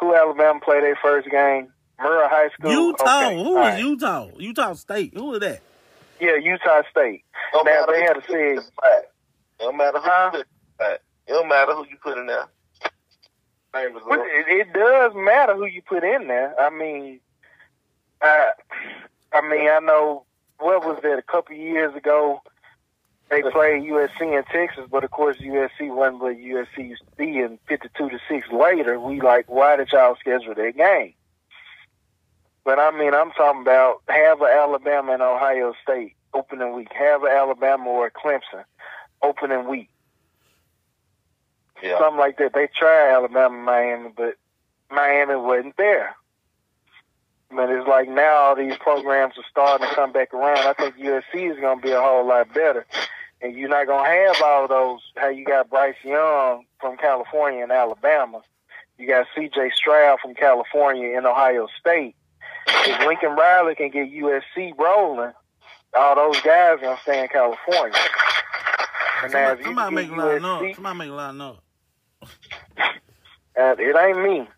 [0.00, 1.68] who Alabama played their first game.
[2.00, 2.70] Murrah High School.
[2.70, 3.26] Utah.
[3.26, 3.78] Okay, Who right.
[3.80, 4.28] Utah?
[4.38, 5.14] Utah State.
[5.14, 5.60] Who was that?
[6.20, 7.24] Yeah, Utah State.
[7.52, 8.62] No now they had you to put in say.
[9.60, 10.30] No matter who Huh?
[10.34, 11.00] you put in the spot.
[11.26, 12.44] It don't matter who you put in there.
[13.74, 16.58] Same it, it does matter who you put in there.
[16.58, 17.20] I mean,
[18.22, 18.52] I,
[19.32, 20.24] I mean, I know
[20.58, 22.40] what was that a couple years ago.
[23.30, 27.40] They played USC in Texas, but of course USC wasn't what USC used to be.
[27.40, 31.14] And fifty-two to six later, we like, why did y'all schedule that game?
[32.64, 37.22] But I mean, I'm talking about have a Alabama and Ohio State opening week, have
[37.22, 38.64] a Alabama or Clemson
[39.22, 39.90] opening week.
[41.82, 41.98] Yeah.
[41.98, 42.54] something like that.
[42.54, 44.34] They tried Alabama, Miami, but
[44.90, 46.16] Miami wasn't there.
[47.50, 50.58] But it's like now all these programs are starting to come back around.
[50.58, 52.84] I think USC is going to be a whole lot better.
[53.40, 57.62] And you're not going to have all those, how you got Bryce Young from California
[57.62, 58.42] and Alabama.
[58.98, 59.70] You got C.J.
[59.74, 62.16] Stroud from California and Ohio State.
[62.66, 65.32] If Lincoln Riley can get USC rolling,
[65.96, 67.96] all those guys are going to stay in California.
[69.22, 70.74] And now if Somebody, you somebody make a lot of USC noise.
[70.74, 71.56] Somebody make a lot of noise.
[73.58, 74.48] Uh, it ain't me.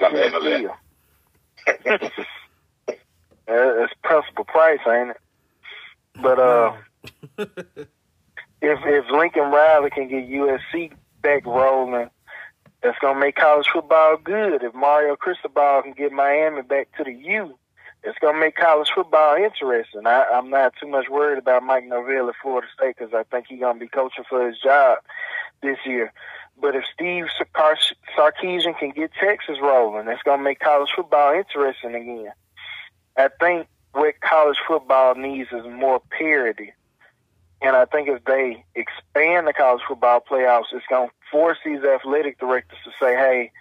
[0.00, 0.62] My bad, my bad.
[0.62, 1.98] Yeah.
[2.88, 5.16] uh, it's principal price, ain't it?
[6.20, 6.72] But uh,
[7.38, 7.88] if
[8.62, 12.10] if Lincoln Riley can get USC back rolling,
[12.82, 14.62] that's gonna make college football good.
[14.62, 17.58] If Mario Cristobal can get Miami back to the U,
[18.02, 20.06] it's gonna make college football interesting.
[20.06, 23.46] I, I'm not too much worried about Mike Norvell at Florida State because I think
[23.48, 24.98] he's gonna be coaching for his job
[25.62, 26.12] this year.
[26.60, 27.78] But if Steve Sark-
[28.16, 32.32] Sarkisian can get Texas rolling, that's to make college football interesting again.
[33.16, 36.72] I think what college football needs is more parity.
[37.62, 41.82] And I think if they expand the college football playoffs, it's going to force these
[41.82, 43.52] athletic directors to say, hey,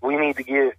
[0.00, 0.74] we need to get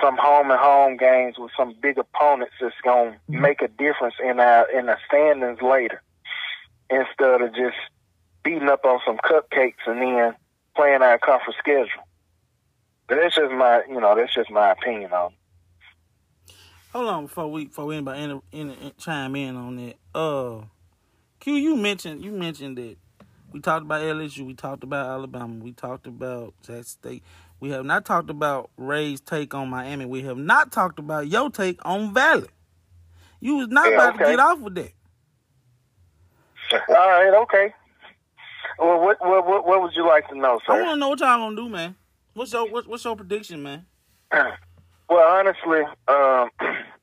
[0.00, 4.14] some home and home games with some big opponents that's going to make a difference
[4.22, 6.02] in our in the standings later
[6.90, 7.76] instead of just
[8.42, 10.34] beating up on some cupcakes and then
[10.76, 12.06] playing our conference schedule.
[13.08, 15.32] But that's just my, you know, that's just my opinion on.
[15.32, 16.54] it.
[16.92, 19.96] Hold on before we before anybody in, in, in, chime in on that.
[20.14, 20.60] Uh,
[21.42, 22.96] Q, you mentioned you mentioned that
[23.50, 27.24] we talked about LSU, we talked about Alabama, we talked about Jackson State.
[27.58, 30.04] We have not talked about Ray's take on Miami.
[30.04, 32.46] We have not talked about your take on Valley.
[33.40, 34.92] You was not Yeah, about to get off with that.
[36.88, 37.74] All right, okay.
[38.78, 40.74] Well, what what what, what would you like to know, sir?
[40.74, 41.96] I want to know what y'all gonna do, man.
[42.34, 43.86] What's your what, what's your prediction, man?
[45.08, 46.48] Well, honestly, um,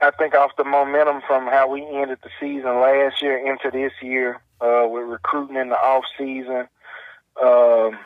[0.00, 3.92] I think off the momentum from how we ended the season last year into this
[4.00, 6.68] year, uh, with recruiting in the off season,
[7.42, 7.98] um,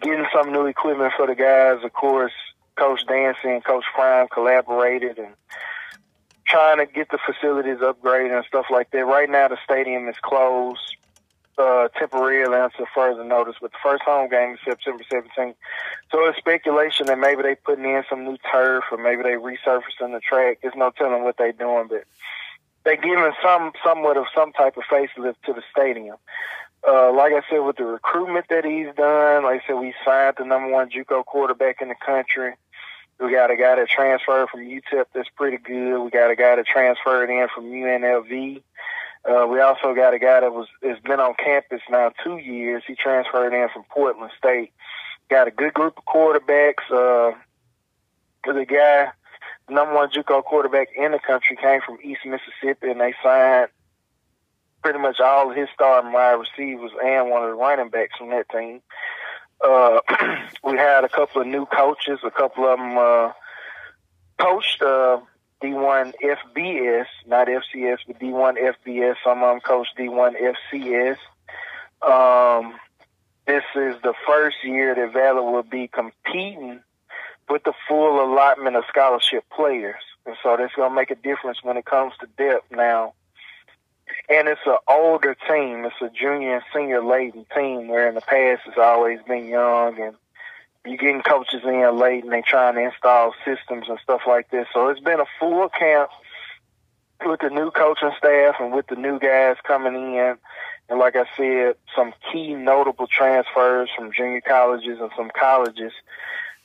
[0.00, 1.84] getting some new equipment for the guys.
[1.84, 2.32] Of course,
[2.76, 5.34] Coach Dancy and Coach Prime collaborated and
[6.46, 9.04] trying to get the facilities upgraded and stuff like that.
[9.04, 10.96] Right now, the stadium is closed
[11.58, 13.56] uh, temporarily until further notice.
[13.60, 15.54] But the first home game is September 17th.
[16.10, 20.12] So it's speculation that maybe they putting in some new turf or maybe they resurfacing
[20.12, 20.58] the track.
[20.62, 22.04] There's no telling what they're doing, but
[22.84, 26.16] they're giving some somewhat of some type of facelift to the stadium.
[26.86, 30.36] Uh, like I said, with the recruitment that he's done, like I said, we signed
[30.38, 32.54] the number one JUCO quarterback in the country.
[33.18, 35.98] We got a guy that transferred from UTEP that's pretty good.
[36.04, 38.62] We got a guy that transferred in from UNLV.
[39.28, 42.82] Uh, we also got a guy that was has been on campus now two years.
[42.86, 44.72] He transferred in from Portland State.
[45.28, 46.90] Got a good group of quarterbacks.
[46.90, 47.36] Uh,
[48.46, 49.08] the guy,
[49.68, 53.68] number one JUCO quarterback in the country, came from East Mississippi, and they signed
[54.82, 58.30] pretty much all of his starting wide receivers and one of the running backs from
[58.30, 58.80] that team.
[59.62, 60.00] Uh,
[60.64, 62.20] we had a couple of new coaches.
[62.24, 63.32] A couple of them uh,
[64.38, 65.20] coached uh,
[65.62, 69.16] D1 FBS, not FCS, but D1 FBS.
[69.24, 71.18] Them coached D1 FCS.
[72.00, 72.74] Um,
[73.46, 76.80] this is the first year that Valor will be competing
[77.48, 80.02] with the full allotment of scholarship players.
[80.26, 83.14] And so that's going to make a difference when it comes to depth now.
[84.28, 85.86] And it's an older team.
[85.86, 89.98] It's a junior and senior laden team where in the past it's always been young
[89.98, 90.14] and
[90.84, 94.66] you're getting coaches in late and they trying to install systems and stuff like this.
[94.72, 96.10] So it's been a full camp
[97.24, 100.36] with the new coaching staff and with the new guys coming in.
[100.88, 105.92] And like I said, some key notable transfers from junior colleges and some colleges.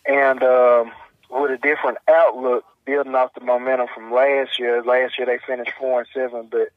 [0.06, 0.92] And um,
[1.30, 4.84] with a different outlook, building off the momentum from last year.
[4.84, 6.70] Last year they finished four and seven, but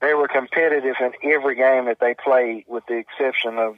[0.00, 3.76] they were competitive in every game that they played, with the exception of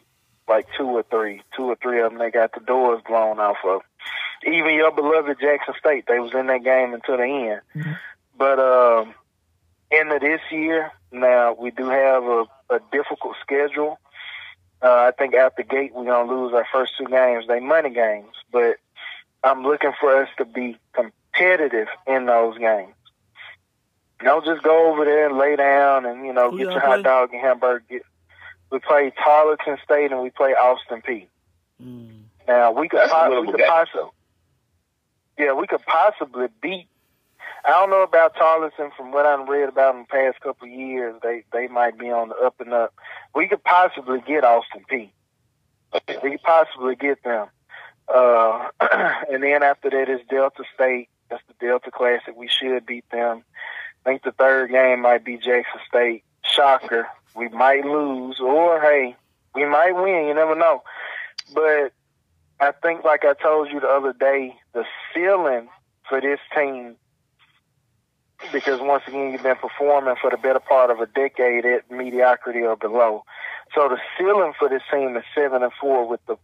[0.50, 1.42] like two or three.
[1.56, 3.80] Two or three of them they got the doors blown off of.
[4.46, 7.96] Even your beloved Jackson State, they was in that game until the end.
[8.36, 9.14] But um,
[9.90, 10.92] end of this year.
[11.12, 13.98] Now we do have a, a difficult schedule.
[14.82, 17.46] Uh, I think out the gate we're gonna lose our first two games.
[17.48, 18.76] They money games, but
[19.44, 22.94] I'm looking for us to be competitive in those games.
[24.22, 26.80] Don't just go over there and lay down and you know Who get your play?
[26.80, 27.84] hot dog and hamburger.
[27.90, 28.02] Get,
[28.70, 31.26] we play Tarleton State and we play Austin Peay.
[31.82, 32.22] Mm.
[32.46, 34.10] Now we could po- we could possibly
[35.38, 36.86] yeah we could possibly beat.
[37.64, 38.90] I don't know about Tarleton.
[38.96, 42.10] From what I've read about in the past couple of years, they they might be
[42.10, 42.94] on the up and up.
[43.34, 45.10] We could possibly get Austin Peay.
[46.22, 47.48] We could possibly get them.
[48.08, 48.68] Uh,
[49.30, 51.08] and then after that is Delta State.
[51.28, 52.34] That's the Delta Classic.
[52.36, 53.44] We should beat them.
[54.04, 56.24] I think the third game might be Jackson State.
[56.42, 57.06] Shocker.
[57.34, 59.16] We might lose, or hey,
[59.54, 60.26] we might win.
[60.28, 60.82] You never know.
[61.54, 61.92] But
[62.58, 65.68] I think, like I told you the other day, the ceiling
[66.08, 66.96] for this team,
[68.52, 72.60] because once again, you've been performing for the better part of a decade at mediocrity
[72.60, 73.24] or below.
[73.74, 76.36] So the ceiling for this team is seven and four, with the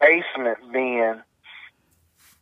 [0.00, 1.22] basement being,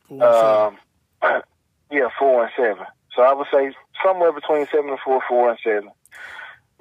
[0.08, 0.78] Four seven.
[1.22, 1.42] um,
[1.90, 2.84] yeah, four and seven.
[3.14, 3.72] So I would say
[4.04, 5.90] somewhere between seven and four, four and seven.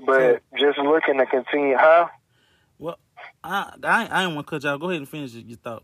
[0.05, 2.07] But just looking to continue, huh?
[2.77, 2.97] Well,
[3.43, 4.77] I I, I ain't want to cut y'all.
[4.77, 5.83] Go ahead and finish your thought.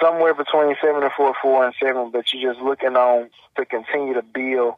[0.00, 4.14] somewhere between seven and four, four and seven, but you're just looking on to continue
[4.14, 4.74] to build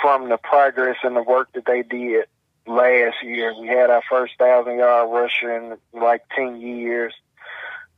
[0.00, 2.26] from the progress and the work that they did
[2.66, 3.52] last year.
[3.58, 7.12] We had our first thousand yard rusher in like ten years.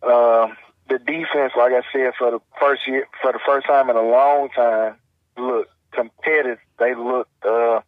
[0.02, 0.56] Um,
[0.88, 4.02] the defense, like I said, for the first year, for the first time in a
[4.02, 4.96] long time,
[5.38, 6.58] looked competitive.
[6.78, 7.82] They looked, uh,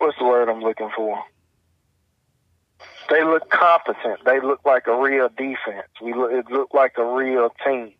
[0.00, 1.22] what's the word I'm looking for?
[3.10, 4.24] They look competent.
[4.24, 5.88] They look like a real defense.
[6.00, 7.92] We look, it looked like a real team.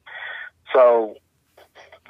[0.72, 1.16] So,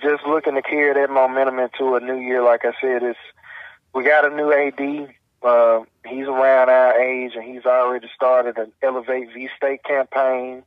[0.02, 3.18] just looking to carry that momentum into a new year, like I said, it's
[3.94, 5.14] we got a new AD.
[5.42, 10.62] Uh, he's around our age, and he's already started an Elevate V State campaign.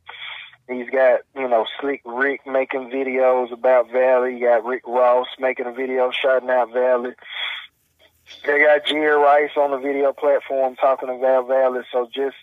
[0.68, 4.34] He's got, you know, Slick Rick making videos about Valley.
[4.34, 7.12] You got Rick Ross making a video shouting out Valley.
[8.46, 11.82] They got Jerry Rice on the video platform talking about Valley.
[11.92, 12.36] So just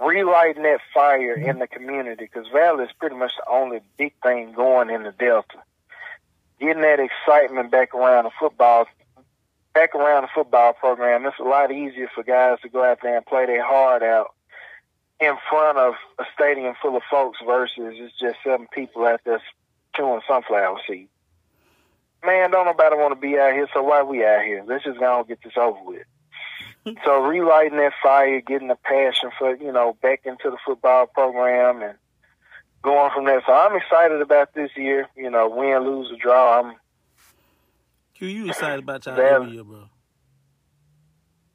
[0.00, 4.52] relighting that fire in the community because Valley is pretty much the only big thing
[4.52, 5.58] going in the Delta.
[6.60, 8.86] Getting that excitement back around the football,
[9.74, 11.26] back around the football program.
[11.26, 14.34] It's a lot easier for guys to go out there and play their heart out
[15.20, 19.40] in front of a stadium full of folks versus it's just seven people out there
[19.94, 21.10] chewing sunflower seeds.
[22.26, 24.64] Man, don't nobody want to be out here, so why we out here?
[24.66, 26.06] Let's just go and get this over with.
[27.04, 31.82] so relighting that fire, getting the passion for, you know, back into the football program
[31.82, 31.98] and
[32.82, 33.42] going from there.
[33.46, 35.08] So I'm excited about this year.
[35.16, 36.60] You know, win, lose, or draw.
[36.60, 36.76] I'm
[38.14, 39.88] Q, you excited about y'all every year, bro?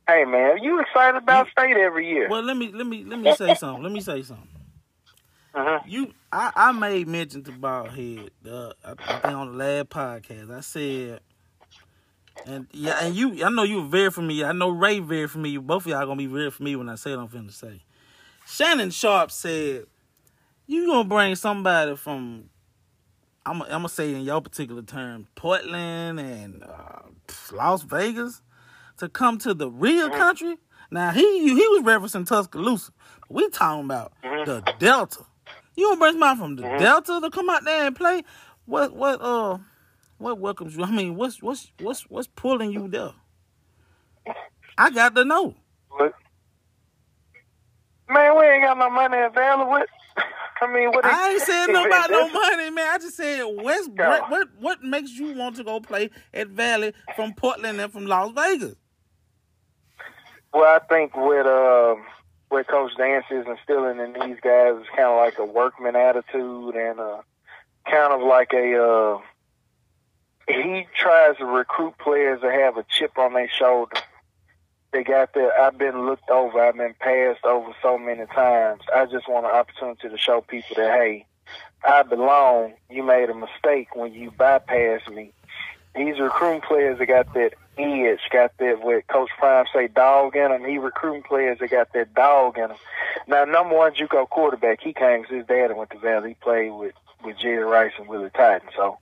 [0.08, 2.28] hey man, you excited about state every year.
[2.30, 3.84] Well, let me let me let me say something.
[3.84, 4.48] Let me say something.
[5.54, 8.30] Uh You, I, I made mention to Baldhead.
[8.48, 11.20] Uh, I, I think on the last podcast, I said,
[12.46, 14.48] and yeah, and you, I know you were very familiar.
[14.48, 15.60] I know Ray very familiar.
[15.60, 17.82] Both of y'all gonna be very familiar when I say what I'm finna say.
[18.48, 19.86] Shannon Sharpe said,
[20.68, 22.50] "You gonna bring somebody from,
[23.46, 27.02] I'm, I'm gonna say in your particular term, Portland and uh,
[27.52, 28.42] Las Vegas,
[28.98, 30.58] to come to the real country."
[30.90, 32.92] Now he he was referencing Tuscaloosa.
[33.30, 35.26] We talking about the Delta.
[35.76, 38.24] You gonna bring somebody from the Delta to come out there and play?
[38.66, 39.58] What what uh
[40.18, 40.84] what welcomes you?
[40.84, 43.12] I mean, what's what's what's what's pulling you there?
[44.78, 45.56] I got to know.
[45.98, 46.14] But,
[48.10, 49.84] man, we ain't got no money available.
[50.62, 51.06] I mean, what?
[51.06, 52.88] I ain't saying no about no money, man.
[52.94, 56.94] I just said what's what what what makes you want to go play at Valley
[57.16, 58.76] from Portland and from Las Vegas?
[60.54, 61.96] Well, I think what uh,
[62.52, 66.76] what Coach Dance is instilling in these guys is kind of like a workman attitude
[66.76, 67.22] and uh,
[67.90, 68.78] kind of like a.
[68.78, 69.20] Uh,
[70.48, 73.96] he tries to recruit players that have a chip on their shoulder.
[74.92, 75.52] They got that.
[75.62, 76.60] I've been looked over.
[76.60, 78.82] I've been passed over so many times.
[78.94, 81.26] I just want an opportunity to show people that hey,
[81.88, 82.74] I belong.
[82.90, 85.32] You made a mistake when you bypassed me.
[85.96, 90.50] He's recruiting players that got that edge, got that what Coach Prime say dog in
[90.52, 90.64] them.
[90.66, 92.78] He recruiting players that got that dog in them.
[93.28, 96.30] Now, number one JUCO quarterback, he came 'cause his dad went to Valley.
[96.30, 98.70] He played with with Jerry Rice and Willie Totten.
[98.76, 98.98] So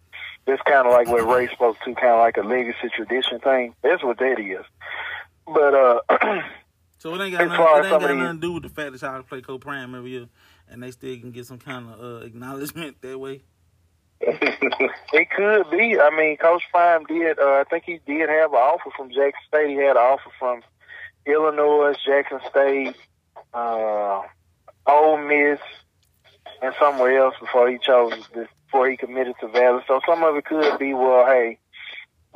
[0.45, 3.75] it's kind of like what Ray spoke to, kind of like a legacy tradition thing.
[3.81, 4.65] That's what that is.
[5.47, 5.99] But uh,
[6.97, 9.01] So it ain't got nothing, it ain't got nothing to do with the fact that
[9.01, 10.25] y'all play Coach Prime every year,
[10.69, 13.41] and they still can get some kind of uh, acknowledgement that way.
[14.21, 15.99] It could be.
[15.99, 17.39] I mean, Coach Prime did.
[17.39, 19.69] Uh, I think he did have an offer from Jackson State.
[19.69, 20.61] He had an offer from
[21.25, 22.95] Illinois, Jackson State,
[23.53, 24.21] uh,
[24.85, 25.59] Ole Miss,
[26.61, 28.13] and somewhere else before he chose
[28.65, 29.81] before he committed to Valley.
[29.87, 31.57] So some of it could be, well, hey,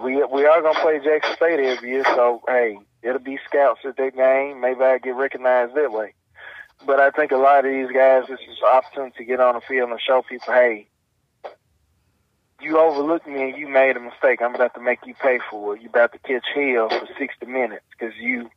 [0.02, 3.98] we we are gonna play Jackson State every year, so hey, it'll be scouts at
[3.98, 4.62] that game.
[4.62, 6.14] Maybe I get recognized that way.
[6.86, 9.56] But I think a lot of these guys, this is an opportunity to get on
[9.56, 10.88] the field and show people, hey,
[12.64, 14.42] you overlooked me and you made a mistake.
[14.42, 15.82] I'm about to make you pay for it.
[15.82, 18.50] You're about to catch hell for 60 minutes because you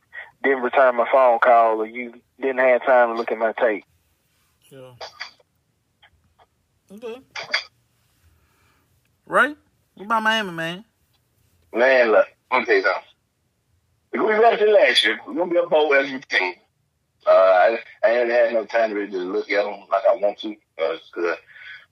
[0.43, 3.83] didn't return my phone call or you didn't have time to look at my tape.
[4.69, 4.91] Yeah.
[6.91, 7.21] Okay.
[9.25, 9.57] Right?
[9.95, 10.85] What about Miami, man?
[11.73, 13.03] Man, look, I'm gonna tell you something.
[14.13, 16.53] If we ready to last year, we're gonna be a bowl as a team.
[17.25, 20.39] Uh, I, I haven't had no time to really look at them like I want
[20.39, 21.35] to, because I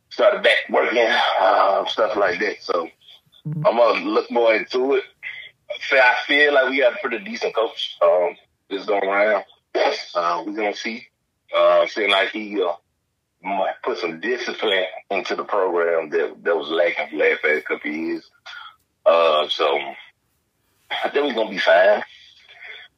[0.10, 1.08] started back working,
[1.40, 2.62] uh, stuff like that.
[2.62, 2.90] So
[3.46, 5.04] I'm gonna look more into it.
[5.92, 7.98] I feel like we got a pretty decent coach.
[8.02, 8.36] Um,
[8.70, 9.46] this going around.
[10.16, 11.08] Uh, we're gonna see.
[11.56, 12.74] Uh, seeing like he uh,
[13.44, 17.92] might put some discipline into the program that that was lacking for the last couple
[17.92, 18.30] of years.
[19.06, 19.78] Uh, so
[20.90, 22.04] I think we're gonna be fine.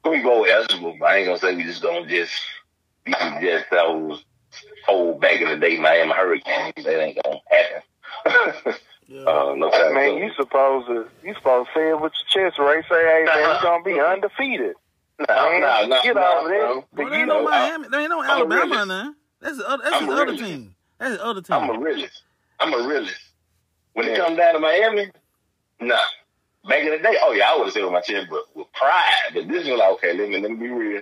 [0.04, 2.32] We go eligible, but I ain't gonna say we just gonna just
[3.04, 4.24] be just those
[4.88, 6.74] old back in the day Miami Hurricanes.
[6.84, 8.74] That ain't gonna happen.
[9.08, 9.20] Yeah.
[9.26, 12.84] uh, no Man, you supposed to you supposed to say it with your chest, right?
[12.90, 14.74] Say, hey man, we're gonna be undefeated.
[15.18, 16.58] no, man, no, no, get no, over there.
[16.58, 16.74] bro.
[16.74, 17.88] Well, But there ain't no Miami.
[17.88, 18.82] There ain't no I'm Alabama realist.
[18.82, 19.14] in there.
[19.40, 20.74] That's his other, that's I'm other team.
[20.98, 21.56] That's his other team.
[21.56, 22.22] I'm a realist.
[22.60, 23.20] I'm a realist.
[23.94, 24.24] When it Yeah.
[24.24, 25.10] comes down to Miami,
[25.80, 25.96] nah.
[26.68, 28.66] Back in the day, oh yeah, I would have said with my chest, but with
[28.72, 29.30] pride.
[29.32, 31.00] But this is like, okay, let me let me be real.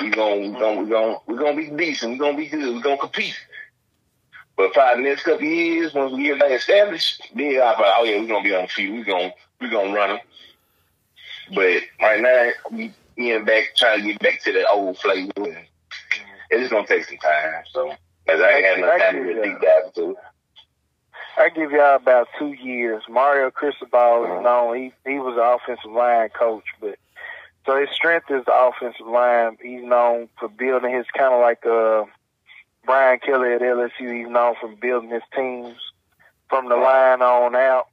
[0.00, 2.12] We gonna we gonna we gonna we gonna be decent.
[2.12, 2.74] We gonna be good.
[2.74, 3.38] We gonna compete.
[4.56, 8.04] But probably the next couple years, once we get that established, then I thought, oh
[8.04, 8.96] yeah, we gonna be on the field.
[8.96, 10.18] We gonna we gonna run them.
[11.54, 15.32] But right now, we getting back trying to get back to that old flavor.
[15.36, 17.62] And it's gonna take some time.
[17.72, 17.90] So,
[18.26, 20.16] as I ain't had no time to really deep dive into it.
[21.36, 23.02] I give y'all about two years.
[23.08, 24.38] Mario Cristobal uh-huh.
[24.38, 24.76] is known.
[24.76, 26.98] He he was an offensive line coach, but
[27.68, 29.58] so his strength is the offensive line.
[29.62, 32.04] He's known for building his kind of like uh
[32.86, 34.16] Brian Kelly at LSU.
[34.18, 35.76] He's known for building his teams
[36.48, 37.88] from the line on out.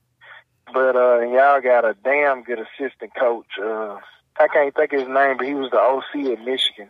[0.73, 3.59] But uh y'all got a damn good assistant coach.
[3.61, 3.97] Uh
[4.39, 6.89] I can't think of his name, but he was the OC at Michigan.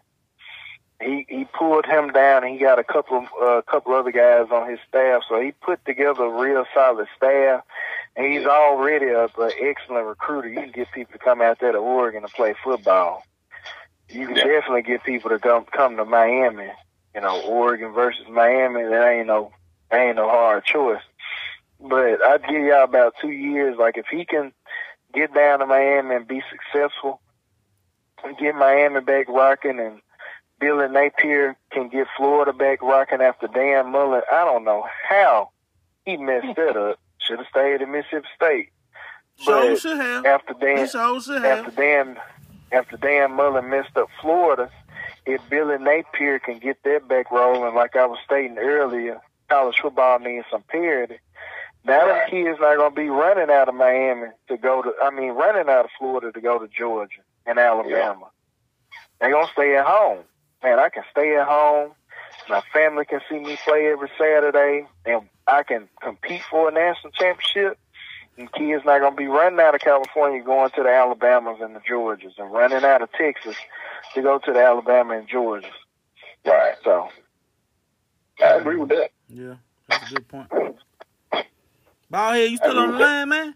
[1.01, 4.47] He he pulled him down, and he got a couple of uh, couple other guys
[4.51, 5.23] on his staff.
[5.27, 7.63] So he put together a real solid staff,
[8.15, 10.47] and he's already a, an excellent recruiter.
[10.49, 13.23] You can get people to come out there to Oregon to play football.
[14.09, 14.43] You can Yeah.
[14.45, 16.69] definitely get people to come come to Miami.
[17.13, 18.83] You know, Oregon versus Miami.
[18.83, 19.51] That ain't no
[19.89, 21.01] that ain't no hard choice.
[21.79, 23.77] But I'd give y'all about two years.
[23.77, 24.53] Like if he can
[25.13, 27.21] get down to Miami and be successful,
[28.23, 30.01] and get Miami back rocking, and
[30.59, 34.21] Billy Napier can get Florida back rocking after Dan Mullen.
[34.31, 35.49] I don't know how
[36.05, 36.99] he messed that up.
[37.27, 38.69] Should have stayed at Mississippi State.
[39.39, 40.25] Sure But should have.
[40.25, 41.71] after Dan, sure should after.
[41.71, 42.17] Dan,
[42.71, 44.69] after Dan Mullen messed up Florida,
[45.25, 50.19] if Billy Napier can get that back rolling, like I was stating earlier, college football
[50.19, 51.19] needs some parity.
[51.83, 52.29] Now them Right.
[52.29, 54.93] kids not gonna be running out of Miami to go to.
[55.03, 58.27] I mean, running out of Florida to go to Georgia and Alabama.
[59.19, 60.23] They gonna stay at home.
[60.63, 61.91] Man, I can stay at home.
[62.49, 67.11] My family can see me play every Saturday, and I can compete for a national
[67.13, 67.77] championship.
[68.37, 71.79] And kids not gonna be running out of California going to the Alabamas and the
[71.79, 73.55] Georgias, and running out of Texas
[74.13, 75.71] to go to the Alabama and Georgias.
[76.45, 76.75] Right.
[76.83, 77.07] So
[78.43, 79.11] I agree with that.
[79.29, 79.55] Yeah,
[79.87, 80.51] that's a good point.
[82.11, 83.55] Ballhead, you still on the line, man?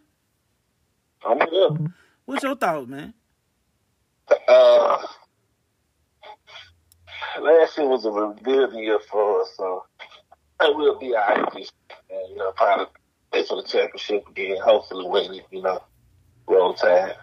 [1.27, 1.93] I'm good.
[2.25, 3.13] What's your thoughts, man?
[4.47, 4.97] Uh,
[7.41, 9.85] last year was a good year for us, so
[10.59, 11.71] I will be all right this
[12.09, 12.21] year.
[12.29, 12.87] You know, probably
[13.31, 15.81] play for the championship again, hopefully win it, you know,
[16.47, 17.15] roll tide.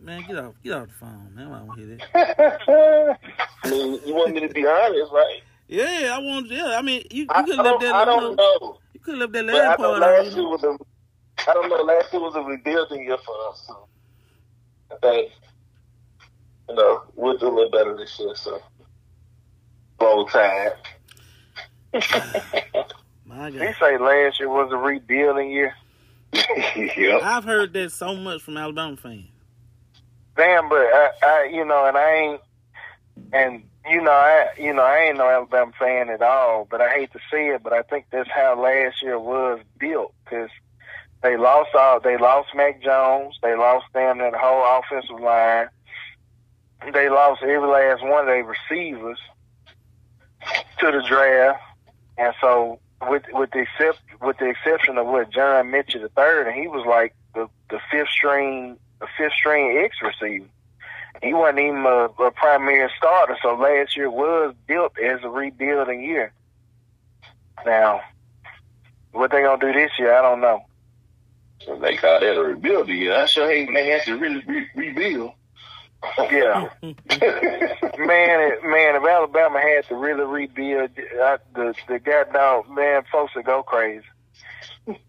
[0.00, 1.52] Man, get off, get off the phone, man.
[1.52, 3.18] I don't hear that.
[3.64, 5.40] I mean, you want me to be honest, right?
[5.68, 6.48] Yeah, I want.
[6.48, 6.54] To.
[6.54, 7.94] Yeah, I mean, you, you could live that.
[7.94, 8.78] I don't know, know.
[8.92, 10.76] You could live that last know part last year was a,
[11.50, 13.64] I don't know, last year was a rebuilding year for us.
[13.66, 13.88] So
[14.90, 15.32] I think,
[16.68, 18.34] you know, we'll do a little better this year.
[18.34, 18.60] So
[20.00, 20.72] roll tide.
[23.26, 25.74] My he God, say last year was a rebuilding year.
[26.32, 27.22] yep.
[27.22, 29.26] I've heard that so much from Alabama fans.
[30.36, 32.40] Damn, but I, I, you know, and I ain't,
[33.32, 36.90] and you know, I you know, I ain't no Alabama fan at all, but I
[36.90, 40.50] hate to see it, but I think that's how last year was built because
[41.22, 45.68] they lost all, they lost Mac Jones, they lost them that whole offensive line,
[46.92, 49.18] they lost every last one of their receivers
[50.80, 51.62] to the draft,
[52.18, 56.46] and so with with the except with the exception of what John Mitchell the third,
[56.46, 60.46] and he was like the the fifth string, the fifth string X receiver
[61.22, 63.36] he wasn't even a, a primary starter.
[63.42, 66.32] So last year was built as a rebuilding year.
[67.64, 68.00] Now,
[69.12, 70.64] what they gonna do this year, I don't know.
[71.64, 73.16] So they call that a rebuilding year.
[73.16, 75.32] I sure hate man has to really re- rebuild.
[76.18, 76.94] Yeah, man,
[77.98, 83.62] man, if Alabama had to really rebuild, I, the the goddamn man, folks would go
[83.62, 84.04] crazy.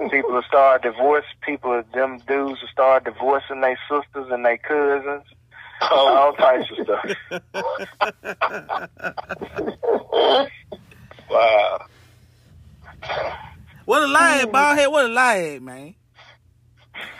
[0.09, 1.25] people will start divorce.
[1.41, 5.23] People, them dudes will start divorcing their sisters and their cousins.
[5.81, 6.15] Oh.
[6.15, 7.05] All types of stuff.
[11.29, 11.85] wow.
[13.85, 14.51] What a lie, hmm.
[14.51, 14.87] ball head.
[14.87, 15.95] What a lie, man.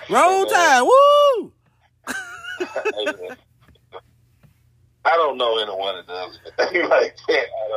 [0.10, 0.82] Roll tide.
[0.82, 1.52] Woo!
[5.06, 7.46] I don't know anyone that does anything like that.
[7.62, 7.68] I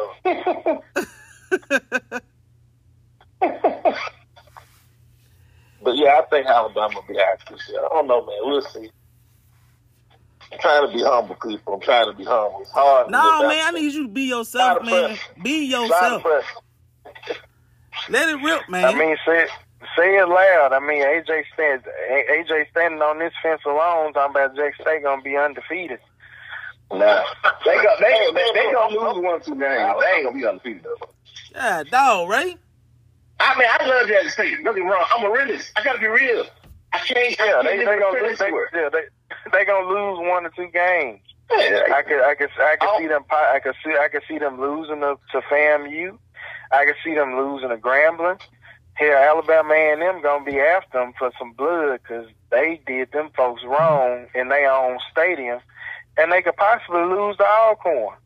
[0.50, 0.82] don't.
[5.82, 7.58] but yeah, I think Alabama will be active.
[7.68, 8.38] I don't know, man.
[8.42, 8.90] We'll see.
[10.50, 11.74] I'm trying to be humble, people.
[11.74, 12.60] I'm trying to be humble.
[12.62, 13.10] It's hard.
[13.10, 15.18] No, man, I need you to be yourself, man.
[15.42, 16.24] Be yourself.
[18.08, 18.84] Let it rip, man.
[18.84, 19.50] I mean, say it,
[19.96, 20.72] say it loud.
[20.72, 21.84] I mean, AJ stands.
[22.10, 24.14] AJ standing on this fence alone.
[24.14, 25.98] Talking about Jack State gonna be undefeated.
[26.90, 27.22] Nah,
[27.66, 29.92] they go, they, they, they gonna lose one two games.
[30.00, 31.08] They ain't gonna be undefeated though.
[31.54, 32.56] Yeah, dog, right?
[33.40, 34.64] I mean, I love Jack State.
[34.64, 35.04] Don't get wrong.
[35.14, 35.70] I'm a realist.
[35.76, 36.44] I gotta be real.
[36.92, 37.36] I can't.
[37.38, 38.38] Yeah, I they, can't they gonna lose.
[38.38, 39.02] They, yeah, they
[39.52, 41.20] they gonna lose one or two games.
[41.50, 42.98] Yeah, I could, I could, I could Oh.
[42.98, 43.24] see them.
[43.30, 46.18] I could see, I could see them losing to, to FAMU.
[46.72, 48.40] I could see them losing to Grambling.
[48.98, 53.12] Here, Alabama A and M gonna be after them for some blood because they did
[53.12, 55.60] them folks wrong in their own stadium,
[56.18, 58.16] and they could possibly lose to Alcorn.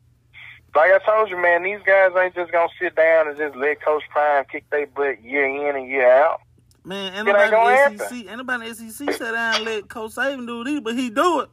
[0.75, 3.81] Like I told you, man, these guys ain't just gonna sit down and just let
[3.81, 6.41] Coach Prime kick their butt year in and year out.
[6.83, 9.19] Man, ain't It ain't nobody gonna in the SEC, ain't nobody in the SEC sit
[9.19, 11.49] down and let Coach Saban do it either, but he do it.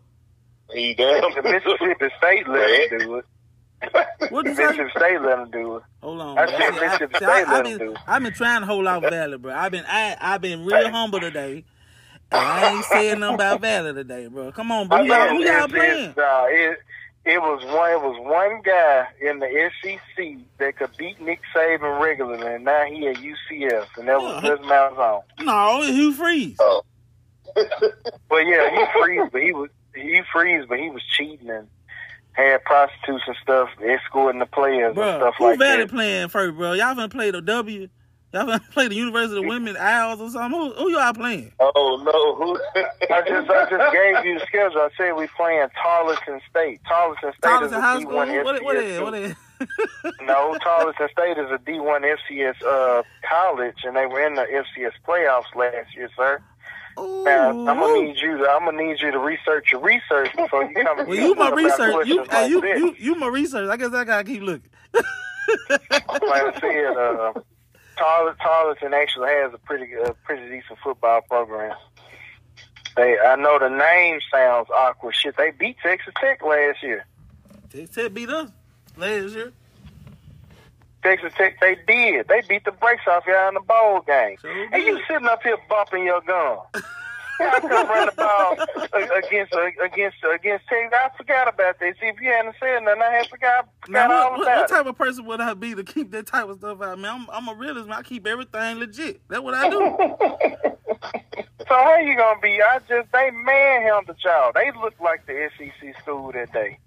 [0.72, 1.20] He damn.
[1.34, 3.24] The Mississippi State let them do it.
[4.30, 4.62] What you say?
[4.62, 5.82] Mississippi State let them do it.
[6.02, 6.38] Hold on.
[6.38, 6.58] I man.
[6.58, 7.96] said See, Mississippi see, State I, let have them been, do.
[8.06, 9.52] I've been trying to hold off Valley, bro.
[9.52, 11.64] I've been, I, I've been real humble today.
[12.32, 14.52] And I ain't saying nothing about Valley today, bro.
[14.52, 14.98] Come on, bro.
[14.98, 16.10] I Who y'all, who y'all playing?
[16.10, 16.78] it's, uh, it,
[17.24, 17.90] it was one.
[17.90, 22.84] It was one guy in the SEC that could beat Nick Saban regularly, and now
[22.84, 24.50] he at UCF, and that was Yeah.
[24.56, 25.22] Gus Malzahn.
[25.40, 26.56] No, it's Hugh Freeze.
[26.60, 26.82] Oh.
[28.28, 31.66] But yeah, he freeze, but he was he freeze, but he was cheating and
[32.32, 35.90] had prostitutes and stuff escorting the players and stuff who like Valley that.
[35.90, 36.74] playing first, bro?
[36.74, 37.88] Y'all finna play the W?
[38.32, 40.58] Y'all play the University of Women Owls or something?
[40.60, 41.52] Who, who y'all playing?
[41.58, 42.36] Oh no!
[42.36, 42.56] Who?
[43.12, 44.80] I just I just gave you the schedule.
[44.80, 46.80] I said we playing Tarleton State.
[46.86, 48.12] Tarleton State Tarleton is High a School?
[48.12, 48.98] D1 What, what is?
[48.98, 49.02] FCS.
[49.02, 49.34] What is?
[50.22, 54.92] No, Tarleton State is a D1 FCS uh, college, and they were in the FCS
[55.06, 56.40] playoffs last year, sir.
[56.98, 60.34] Ooh, Now I'm gonna need you to I'm gonna need you to research your research
[60.36, 60.98] before you come.
[61.06, 62.06] well, you my research.
[62.06, 63.68] You, like you, you, you my research.
[63.68, 64.70] I guess I gotta keep looking.
[64.94, 67.32] like I said, uh,
[68.00, 71.76] Tarleton, Tarleton actually has a pretty uh, pretty decent football program.
[72.96, 75.14] They, I know the name sounds awkward.
[75.14, 77.04] Shit, they beat Texas Tech last year.
[77.70, 78.50] Texas Tech beat us
[78.96, 79.52] last year.
[81.02, 82.26] Texas Tech, they did.
[82.28, 84.36] They beat the brakes off y'all in the bowl game.
[84.40, 86.58] Sure And you sitting up here bumping your gum.
[87.42, 88.52] I could run the ball
[89.18, 90.92] against against against Texas.
[90.92, 91.94] I forgot about that.
[92.00, 94.56] See, if you hadn't said nothing, I had forgot, Now, forgot all what, what, about
[94.60, 94.74] what it.
[94.74, 96.98] type of person would I be to keep that type of stuff out?
[96.98, 97.98] Man, I'm, I'm a realist, man.
[97.98, 99.20] I keep everything legit.
[99.28, 99.96] That's what I do.
[101.70, 102.60] So how you gonna be?
[102.60, 104.50] I just they manhandled y'all.
[104.52, 106.78] They look like the SEC school that day.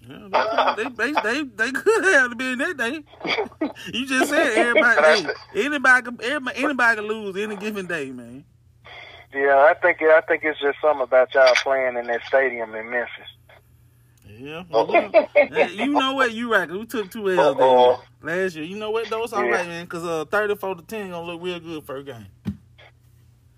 [0.00, 3.04] Yeah, they, they, they, they could have been that day.
[3.92, 5.22] You just said everybody,
[5.54, 8.44] hey, anybody, everybody, anybody can lose any given day, man.
[9.34, 12.88] Yeah, I think I think it's just something about y'all playing in that stadium in
[12.90, 13.26] Memphis.
[14.26, 16.32] Yeah, well, you, you know what?
[16.32, 16.68] You right.
[16.68, 18.02] 'cause We took two L's Uh-oh.
[18.22, 18.64] there last year.
[18.64, 19.08] You know what?
[19.10, 19.50] Those it's all Yeah.
[19.56, 19.84] right, man.
[19.84, 22.26] Because uh, 34 to 10 gonna look real good first game.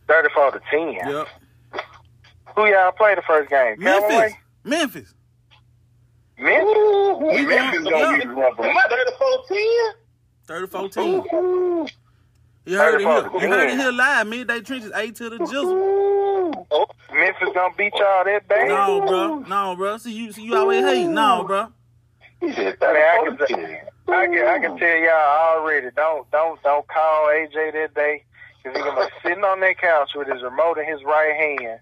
[0.08, 0.92] Thirty-four to ten.
[0.92, 1.28] Yep.
[2.56, 3.76] Who y'all play the first game?
[3.78, 4.08] Memphis.
[4.10, 4.38] Callaway?
[4.64, 5.14] Memphis.
[6.36, 7.22] Memphis.
[7.36, 8.14] We Memphis going- gonna yeah.
[8.16, 8.64] use rubber.
[8.64, 8.82] Am I
[10.48, 11.88] 34 34 10.
[12.66, 13.40] You heard it here.
[13.40, 14.26] You heard it here live.
[14.26, 16.66] Midday trenches, 8 to the jizzle.
[16.70, 18.68] Oh, Memphis gonna beat y'all that day?
[18.68, 19.38] No, bro.
[19.40, 19.96] No, bro.
[19.96, 21.06] See, you, see, you always hate.
[21.06, 21.68] No, bro.
[22.40, 25.88] He said, I mean, I can, 34 I can, I can tell y'all already.
[25.94, 28.24] Don't, don't, don't call AJ that day
[28.62, 31.80] because he's gonna be sitting on that couch with his remote in his right hand.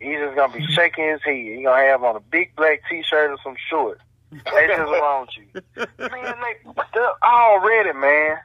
[0.00, 1.34] He's just gonna be shaking his head.
[1.34, 4.00] He gonna have on a big black T-shirt and some shorts.
[4.44, 5.62] That's just wrong with you,
[5.98, 6.34] man.
[6.40, 8.38] They they're already, man.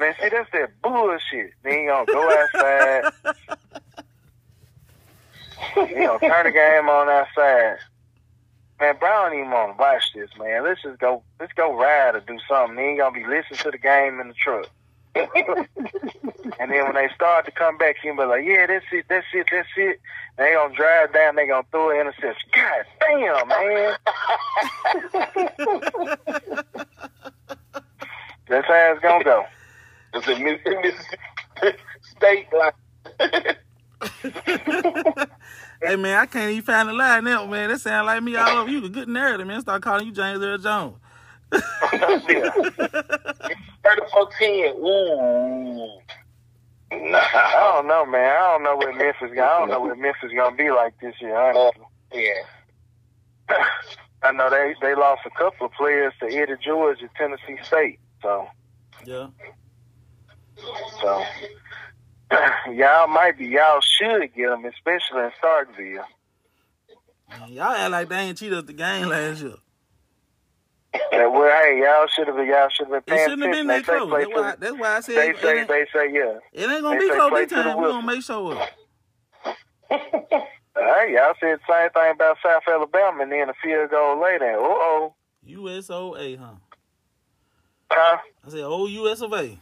[0.00, 1.52] Man, see, that's that bullshit.
[1.62, 3.12] Then he gonna go outside.
[5.88, 7.76] he gonna turn the game on outside.
[8.80, 10.64] Man, Brown even want to watch this, man.
[10.64, 11.22] Let's just go.
[11.38, 12.78] Let's go ride or do something.
[12.78, 14.70] He ain't gonna be listening to the game in the truck.
[15.14, 15.28] and
[16.70, 19.48] then when they start to come back, he'll be like, "Yeah, that's it, that's it,
[19.52, 20.00] that's it."
[20.38, 21.36] They gonna drive down.
[21.36, 22.48] They gonna throw an interception.
[22.54, 23.96] God damn, man.
[28.48, 29.44] that's how it's gonna go.
[30.14, 32.74] It's a Mississippi State like.
[35.82, 37.70] hey man, I can't even find the line now, man.
[37.70, 38.70] That sound like me all over.
[38.70, 39.60] You a good narrative, man.
[39.60, 40.96] Start calling you James Earl Jones.
[41.52, 42.50] yeah.
[43.82, 44.50] 34 10.
[44.76, 45.98] Ooh.
[46.92, 47.18] Nah.
[47.18, 48.30] I don't know, man.
[48.30, 49.30] I don't know what Memphis.
[49.32, 51.36] I don't know what Memphis gonna be like this year.
[51.36, 51.82] Honestly.
[52.12, 52.42] Yeah.
[54.22, 57.98] I know they they lost a couple of players to Eddie George at Tennessee State.
[58.22, 58.46] So
[59.04, 59.28] Yeah.
[61.00, 61.24] So
[62.72, 66.04] y'all might be y'all should get them, especially in Starkville.
[67.28, 69.54] Man, y'all act like they ain't cheated us the game last year.
[70.92, 73.66] That well, hey, y'all should have been, y'all should have been It shouldn't have been
[73.68, 74.10] that close.
[74.10, 76.38] That's why, that's why I said they it, say they say yeah.
[76.52, 77.78] it ain't gonna they be close this time.
[77.78, 78.52] We gonna make sure.
[78.52, 78.72] of it.
[80.76, 84.20] All right, y'all said the same thing about South Alabama, and then a field goal
[84.20, 84.54] later.
[84.54, 85.14] Uh oh,
[85.46, 86.54] USOA, huh?
[87.90, 88.18] huh?
[88.46, 89.58] I said, oh, US of A.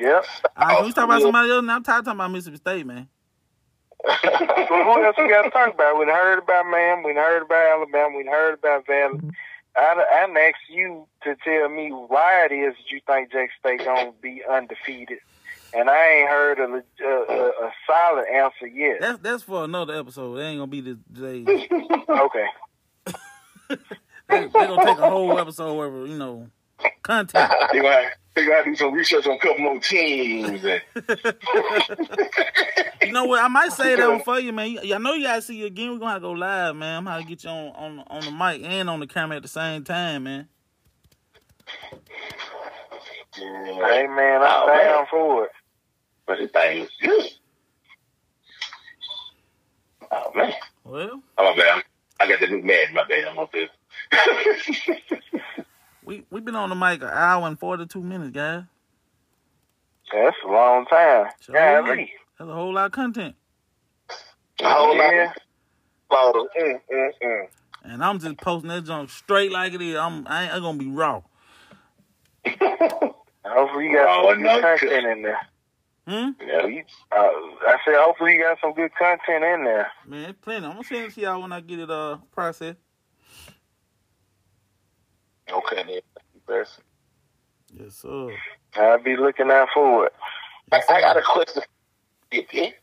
[0.00, 0.24] Yep.
[0.56, 1.76] All right, can we talk about somebody else now?
[1.76, 3.08] I'm tired of talking about Mississippi State, man.
[4.04, 5.98] Well, who else we got to talk about?
[5.98, 7.02] We heard about man.
[7.04, 8.16] We heard about Alabama.
[8.16, 9.20] We heard about Valley.
[9.76, 13.50] I I done asked you to tell me why it is that you think Jackson
[13.60, 15.18] State gonna be undefeated,
[15.74, 19.00] and I ain't heard a leg- uh, a, a solid answer yet.
[19.00, 20.36] That's that's for another episode.
[20.38, 21.68] It ain't gonna be this today.
[22.08, 22.46] Okay.
[23.68, 23.76] they,
[24.28, 26.48] they gonna take a whole episode worth of, you know,
[27.02, 27.52] content.
[27.72, 30.64] They're gonna, have, they gonna do some research on a couple more teams.
[30.64, 30.82] And,
[33.02, 33.42] You know what?
[33.42, 34.70] I might say that one for you, man.
[34.82, 35.90] You- I know you gotta see you again.
[35.92, 36.98] We're gonna have to go live, man.
[36.98, 39.48] I'm gonna get you on, on on the mic and on the camera at the
[39.48, 40.48] same time, man.
[43.34, 44.84] Hey man, I'm Oh, man.
[44.84, 45.50] down for it.
[46.26, 47.30] but the thing is good.
[50.10, 50.52] Oh, man.
[50.84, 51.82] Well, Oh, my bad.
[52.20, 52.88] I got the new man.
[52.88, 53.24] In my bad.
[53.28, 53.70] I'm on this.
[56.04, 58.64] we we been on the mic an hour and forty two minutes, guys.
[60.12, 61.26] That's a long time.
[61.40, 62.08] Sure Yeah, is.
[62.38, 63.34] That's a whole lot of content,
[64.60, 65.30] A whole lot yeah.
[65.30, 65.36] of
[66.10, 66.48] photos.
[66.60, 67.46] Mm, mm, mm.
[67.84, 69.96] and I'm just posting that junk straight like it is.
[69.96, 71.22] I'm I ain't I'm gonna be raw.
[73.44, 75.40] Hopefully you got Oh, some good content in there.
[76.06, 76.30] Hmm.
[76.46, 76.66] Yeah.
[76.66, 77.30] You- Uh,
[77.66, 79.90] I said hopefully you got some good content in there.
[80.06, 80.66] Man, plenty.
[80.66, 82.78] I'm gonna send it to y'all when I get it uh processed.
[85.50, 86.00] Okay, then.
[86.46, 86.82] Person.
[87.72, 88.30] Yes, sir.
[88.76, 90.12] I'll be looking out for it.
[90.72, 91.62] I, Yes, I got a question.
[92.32, 92.74] Mississippi.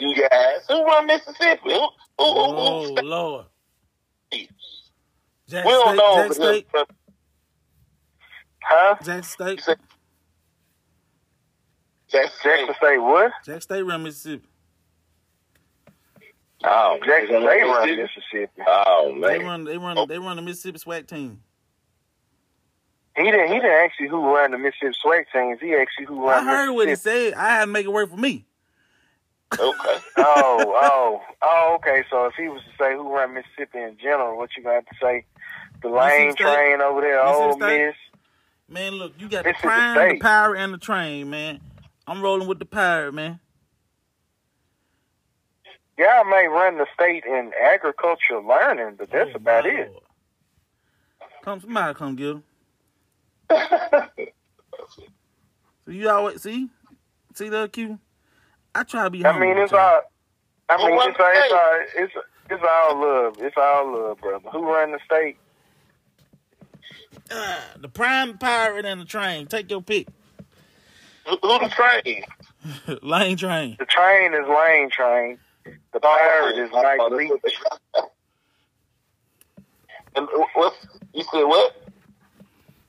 [0.00, 1.60] You guys, who run Mississippi?
[1.64, 1.88] Who,
[2.18, 3.46] who, who, Oh who Lord.
[5.48, 6.14] Jackson We don't State, know.
[6.14, 6.66] Jackson State,
[8.62, 8.96] Huh?
[9.02, 9.58] Jackson State,
[12.08, 13.32] Jackson Jackson State what?
[13.44, 14.48] Jackson State run Mississippi.
[16.64, 18.62] Oh, Jackson State run Mississippi.
[18.66, 20.06] Oh, man, They run they run oh.
[20.06, 21.42] they run the Mississippi SWAC team.
[23.16, 23.48] He didn't.
[23.48, 25.60] He didn't ask you who run the Mississippi SWAC teams.
[25.60, 27.34] He you who I heard what he said.
[27.34, 28.44] I had to make it work for me.
[29.52, 29.98] Okay.
[30.16, 31.74] Oh, oh, oh.
[31.76, 32.04] Okay.
[32.10, 34.86] So if he was to say who run Mississippi in general, what you gonna have
[34.86, 35.24] to say?
[35.82, 37.94] The lane train over there, Ole Miss.
[38.68, 41.60] Man, look, you got the Mississippi prime, the power, and the train, man.
[42.06, 43.38] I'm rolling with the power, man.
[45.96, 49.92] Y'all may run the state in agricultural learning, but that's Oh, about it.
[51.42, 52.42] Come, somebody come get him.
[53.50, 54.08] So
[55.92, 56.70] you always see,
[57.34, 57.98] see that Q.
[58.74, 59.22] I try to be.
[59.24, 60.00] I humble mean, it's y'all.
[60.68, 62.12] I mean, it's all, it's all, it's
[62.50, 63.36] it's all love.
[63.38, 64.48] It's all love, brother.
[64.50, 65.36] Who run the state?
[67.30, 69.46] Ah, the prime pirate and the train.
[69.46, 70.08] Take your pick.
[71.26, 72.24] Who, who the train?
[73.02, 73.76] Lane train.
[73.78, 75.38] The train is Lane Train.
[75.92, 77.30] The pirate is Mike Oh, Leach.
[80.16, 80.74] And what?
[81.12, 81.74] You said what?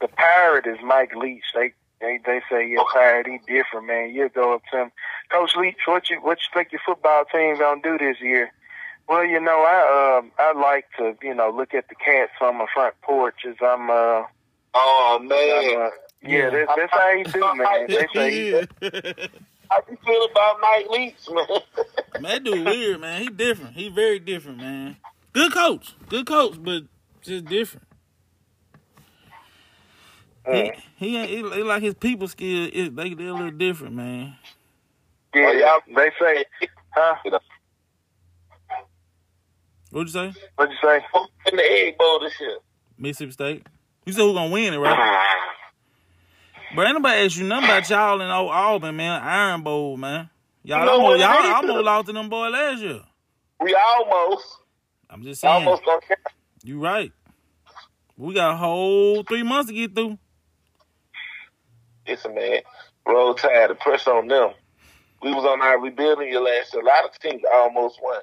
[0.05, 1.45] The pirate is Mike Leach.
[1.55, 3.25] They they they say you're pirate.
[3.25, 4.13] He different, man.
[4.13, 4.91] You go up to him,
[5.31, 5.77] Coach Leach.
[5.85, 8.51] What you what you think your football team gonna do this year?
[9.09, 12.57] Well, you know, I um I like to you know look at the cats on
[12.57, 14.25] my front porch as I'm uh,
[14.75, 15.89] Oh I'm, man, uh
[16.21, 17.87] yeah that's, that's how you do man.
[17.87, 19.27] They say yeah.
[19.71, 21.47] how you feel about Mike Leach, man?
[22.21, 23.23] man, that dude weird, man.
[23.23, 23.75] He different.
[23.75, 24.97] He very different, man.
[25.33, 25.95] Good coach.
[26.09, 26.83] Good coach, but
[27.23, 27.87] just different.
[30.45, 33.51] He, mm, he ain't he, he like his people skill is they they a little
[33.51, 34.35] different, man.
[35.33, 35.77] yeah, yeah.
[35.95, 36.45] they say
[36.91, 37.15] huh?
[39.91, 40.33] What'd you say?
[40.55, 41.01] What'd you say?
[41.51, 42.57] In the egg bowl this year.
[42.97, 43.67] Mississippi State.
[44.05, 45.31] You said who gonna win it, right?
[46.75, 49.21] But anybody ask you nothing about y'all in old Auburn, man.
[49.21, 50.29] Iron Bowl, man.
[50.63, 51.53] Y'all You know almost, what it y'all is?
[51.55, 53.01] almost lost to them boy last year.
[53.61, 54.45] We almost,
[55.09, 55.53] I'm just saying.
[55.53, 56.01] almost gonna.
[56.63, 57.13] You right.
[58.17, 60.17] We got a whole three months to get through.
[62.07, 62.61] Listen, man,
[63.07, 64.51] roll tide, the pressure on them.
[65.21, 66.83] We was on our rebuilding year last year.
[66.83, 68.21] A lot of teams almost won.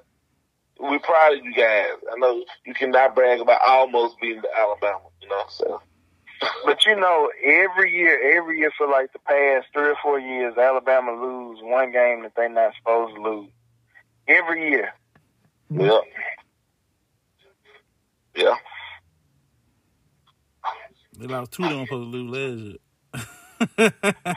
[0.78, 1.90] We're proud of you guys.
[2.12, 5.44] I know you cannot brag about almost beating Alabama, you know.
[5.48, 5.80] So
[6.64, 10.56] But you know, every year, every year for like the past three or four years,
[10.56, 13.50] Alabama lose one game that they're not supposed to lose.
[14.28, 14.92] Every year.
[15.70, 16.00] yeah,
[18.34, 18.54] yeah.
[21.18, 22.76] They lost two of them supposed to lose last year.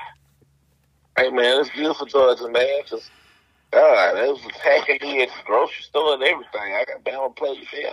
[1.18, 2.84] Hey man, it's beautiful for Georgia, man.
[2.90, 3.10] Cause
[3.72, 6.62] God, they was attacking me at the grocery store and everything.
[6.62, 7.92] I got Bama players there.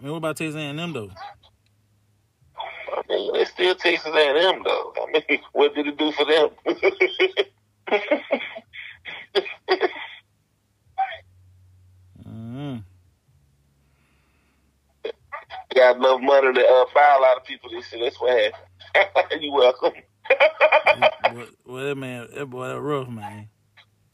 [0.00, 1.10] Man, what about Texas A&M though?
[2.58, 4.94] I mean, they still Texas A&M though.
[5.00, 6.48] I mean, what did it do for them?
[12.26, 12.82] Mm.
[15.74, 18.04] got enough money to uh, buy a lot of people this year.
[18.04, 18.52] That's what
[18.94, 19.42] happened.
[19.42, 19.92] you welcome.
[21.66, 23.48] Boy, that man, that boy, that rough man.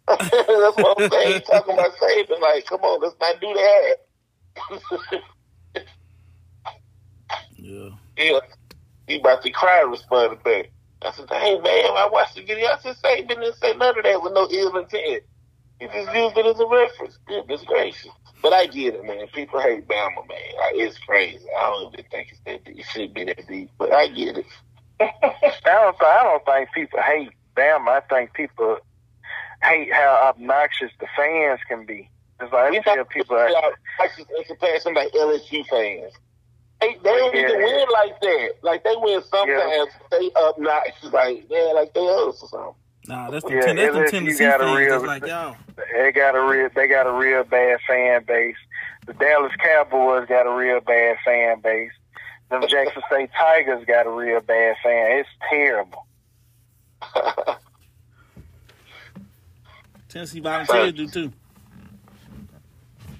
[0.06, 0.30] That's
[0.76, 1.34] what I'm saying.
[1.34, 2.40] You talking about saving?
[2.40, 3.96] Like, come on, let's not do that.
[7.56, 7.90] Yeah.
[8.16, 8.40] yeah,
[9.06, 9.80] he about to cry.
[9.82, 10.70] Responded back.
[11.02, 12.68] I said, "Hey man, I watched the video.
[12.68, 15.22] I said, Saban didn't say none of that with no ill intent.
[15.78, 17.18] He just used it as a reference.
[17.26, 18.10] Goodness gracious."
[18.42, 19.28] But I get it, man.
[19.32, 20.38] People hate Bama, man.
[20.58, 21.46] Like, it's crazy.
[21.56, 22.80] I don't even think it's that deep.
[22.80, 24.46] It should be that deep, but I get it.
[25.02, 26.02] I don't.
[26.02, 27.88] I don't think people hate them.
[27.88, 28.78] I think people
[29.62, 32.08] hate how obnoxious the fans can be.
[32.40, 33.36] It's like I tell people.
[33.36, 33.72] I
[34.16, 36.12] just in comparison like LSU fans.
[36.80, 38.48] They, they don't even win like that.
[38.62, 39.90] Like they win sometimes.
[40.10, 42.74] They obnoxious, like yeah, like they us or something.
[43.06, 45.56] Nah, that's the Yeah, ten, that's the Tennessee got fans real- like y'all.
[45.76, 46.68] They got a real.
[46.74, 48.56] They got a real bad fan base.
[49.06, 51.90] The Dallas Cowboys got a real bad fan base.
[52.60, 55.18] The Jackson State Tigers got a real bad fan.
[55.20, 56.06] It's terrible.
[60.10, 61.32] Tennessee Volunteers do too.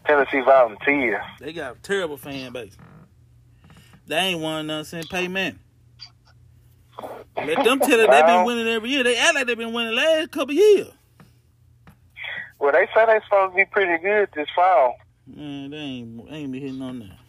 [0.04, 1.22] Tennessee Volunteers.
[1.40, 2.76] They got a terrible fan base.
[4.06, 5.56] They ain't won nothing since Payman.
[7.34, 9.02] Let them tell it they been winning every year.
[9.02, 10.88] They act like they been winning last couple years.
[12.58, 14.96] Well, they say they supposed to be pretty good this fall.
[15.26, 17.21] Man, they ain't they ain't be hitting on that.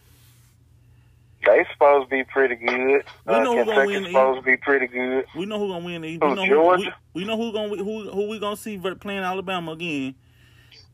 [1.46, 3.04] They supposed to be pretty good.
[3.26, 5.26] We Uh, know who gonna win the supposed to be pretty good.
[5.36, 6.22] We know who gonna win the East.
[6.22, 6.96] We Who, know who, we, Georgia?
[7.14, 10.14] we know who gonna who who we gonna see playing Alabama again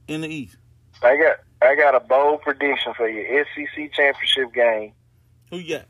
[0.08, 0.56] in the East.
[1.02, 3.44] I got I got a bold prediction for you.
[3.54, 4.92] SEC championship game.
[5.50, 5.86] Who you got?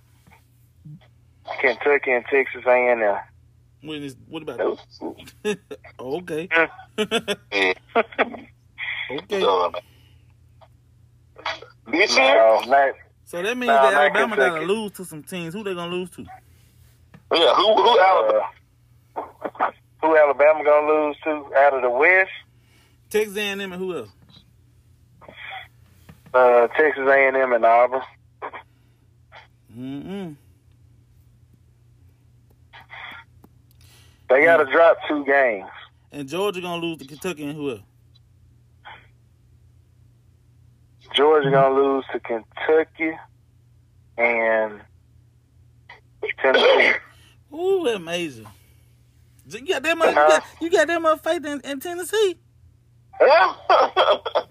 [1.60, 3.16] Kentucky and Texas A&M.
[3.82, 4.58] When is what about
[5.42, 5.58] that?
[5.98, 6.48] oh, okay.
[9.10, 9.40] Okay.
[9.40, 9.72] So,
[11.90, 12.94] this year, No, not,
[13.30, 15.54] So that means Nah, that Alabama gotta lose to some teams.
[15.54, 16.22] Who they gonna lose to?
[16.22, 18.50] yeah, who who Alabama?
[19.14, 19.70] uh,
[20.00, 22.32] who Alabama gonna lose to out of the West?
[23.08, 24.08] Texas A&M and who else?
[26.34, 28.02] Uh, Texas A&M and Auburn.
[29.78, 30.34] Mm-mm.
[34.28, 35.68] They got to drop two games.
[36.10, 37.80] And Georgia gonna lose to Kentucky and who else?
[41.20, 43.12] Georgia gonna lose to Kentucky
[44.16, 44.80] and
[46.38, 46.92] Tennessee.
[47.52, 48.46] Ooh, amazing.
[49.46, 50.14] You got that much?
[50.14, 50.28] You uh-huh.
[50.28, 52.38] got, you got that much faith in, in Tennessee?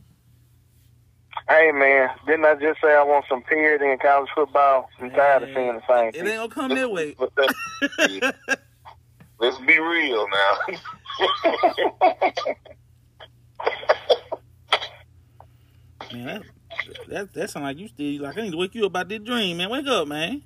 [1.47, 4.88] Hey man, didn't I just say I want some parity in college football?
[4.99, 6.22] I'm tired of seeing the same thing.
[6.22, 6.39] It thing.
[6.39, 7.15] ain't gonna come that way.
[9.39, 10.57] Let's be real now.
[16.13, 16.43] Man,
[16.88, 19.09] that that, that sound like you still like I need to wake you up about
[19.09, 19.69] this dream, man.
[19.69, 20.41] Wake up, man.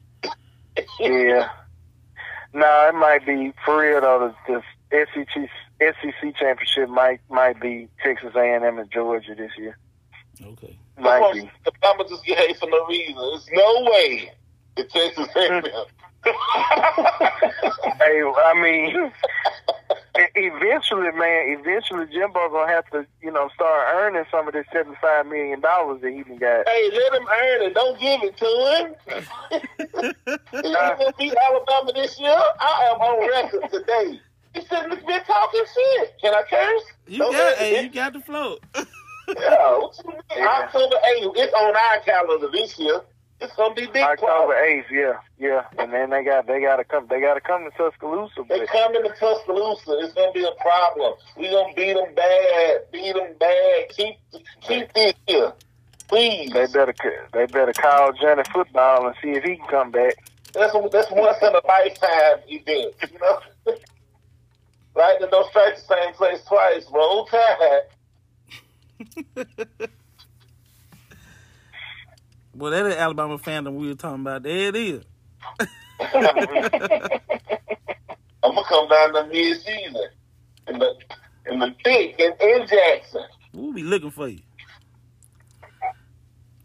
[0.99, 1.49] Yeah.
[2.53, 4.33] No, it might be for real though.
[4.47, 9.77] The, the SEC SEC championship might might be Texas A&M and Georgia this year.
[10.41, 10.77] Okay.
[11.01, 11.49] Thank you.
[11.65, 13.15] Alabama just get hate for no reason.
[13.15, 14.31] There's no way
[14.75, 15.63] the Texas A&M.
[17.99, 19.11] Hey, I mean,
[20.17, 24.65] e- eventually, man, eventually Jimbo gonna have to, you know, start earning some of this
[24.71, 26.67] seventy-five million dollars that he done got.
[26.67, 27.73] hey, let him earn it.
[27.73, 28.45] Don't give it to
[28.77, 30.13] him.
[30.51, 32.31] He's gonna beat Alabama this year.
[32.59, 34.19] I am on record today.
[34.53, 36.83] He said, "Look, been talking shit." Can I curse?
[37.07, 38.59] You Don't got hey, it- you got the float.
[38.75, 39.99] Yeah, what?
[40.37, 41.33] October 8th.
[41.37, 43.01] It's on our calendar this year.
[43.43, 43.97] It's gonna be big.
[44.01, 44.57] October problem.
[44.65, 47.65] eighth, yeah, yeah, and then they got they got to come they got to come
[47.65, 49.99] to Tuscaloosa, They but coming to Tuscaloosa.
[49.99, 51.13] It's gonna be a problem.
[51.35, 52.91] We gonna beat them bad.
[52.93, 53.89] Beat them bad.
[53.89, 54.15] Keep
[54.61, 55.51] keep this here,
[56.07, 56.53] please.
[56.53, 56.95] they better
[57.33, 60.15] they better call Johnny Football and see if he can come back.
[60.53, 62.95] That's that's once in a lifetime event.
[63.11, 63.39] You know.
[64.95, 66.85] Lightning don't strike the same place twice.
[66.93, 67.81] Roll tide.
[72.55, 74.43] Well, that is Alabama fandom we were talking about.
[74.43, 75.03] There it is.
[78.43, 80.07] I'm gonna come down to mid season
[80.67, 80.93] in the
[81.49, 83.23] in the thick in, in Jackson.
[83.53, 84.41] We'll be looking for you.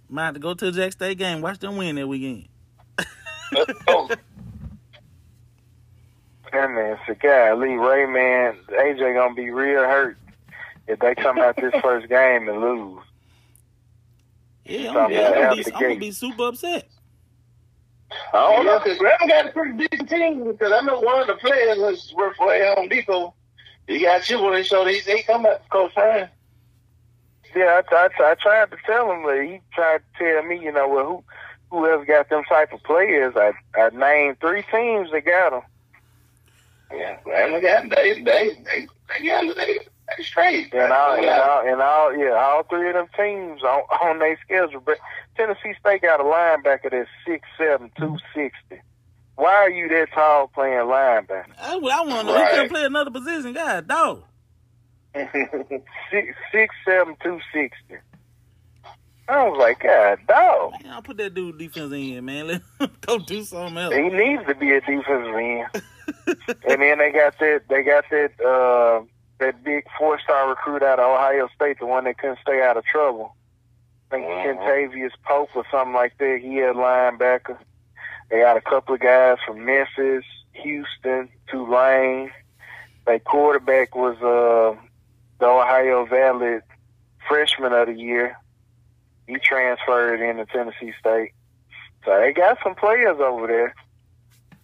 [0.09, 1.41] Might have to go to the Jack State game.
[1.41, 2.49] Watch them win that weekend.
[3.53, 4.17] Let's.
[6.51, 10.17] And man, so God, Lee Ray, man, AJ gonna be real hurt
[10.87, 13.03] if they come out this first game and lose.
[14.69, 16.89] Yeah, I'm, yeah, I'm, gonna be, I'm gonna be super upset.
[18.33, 21.27] I don't know because Graham got a pretty decent team because I know one of
[21.27, 23.35] the players was work for at Home Depot.
[23.87, 24.91] He got chip on his shoulder.
[24.91, 26.29] He said he come back to Coach Ryan.
[27.57, 30.71] Yeah, I, I, I tried to tell him, but he tried to tell me, you
[30.71, 31.25] know, well,
[31.71, 35.63] who whoever got them type of players, I I named three teams that got them.
[36.93, 39.79] Yeah, Graham got they they they they got they,
[40.17, 40.73] they straight.
[40.73, 44.39] And all, and all, and all, yeah, all three of them teams on on their
[44.45, 44.81] schedule.
[44.85, 44.99] But
[45.37, 48.83] Tennessee State got a linebacker that's six seven, two sixty.
[49.37, 51.53] Why are you that tall playing linebacker?
[51.61, 52.35] I, I want to know.
[52.35, 52.51] He Right.
[52.51, 53.53] couldn't play another position.
[53.53, 54.25] God, dog.
[55.15, 57.97] Six six seven, two sixty.
[59.29, 60.73] I was like, God, dog.
[60.83, 62.47] Man, I'll put that dude defense in here, man.
[62.49, 63.95] Let him go do something else.
[63.95, 65.67] He needs to be a defensive end.
[66.67, 69.05] and then they got that they got that uh
[69.39, 72.77] that big four star recruit out of Ohio State, the one that couldn't stay out
[72.77, 73.35] of trouble.
[74.11, 74.45] I think Mhm.
[74.59, 76.41] Kentavious Pope or something like that.
[76.41, 77.57] He had linebacker.
[78.31, 80.25] They got a couple of guys from Memphis,
[80.55, 82.33] Houston, Tulane.
[83.07, 84.75] Their quarterback was uh
[85.39, 86.61] the Ohio Valley
[87.29, 88.37] freshman of the year.
[89.27, 91.33] He transferred into Tennessee State.
[92.05, 93.75] So they got some players over there.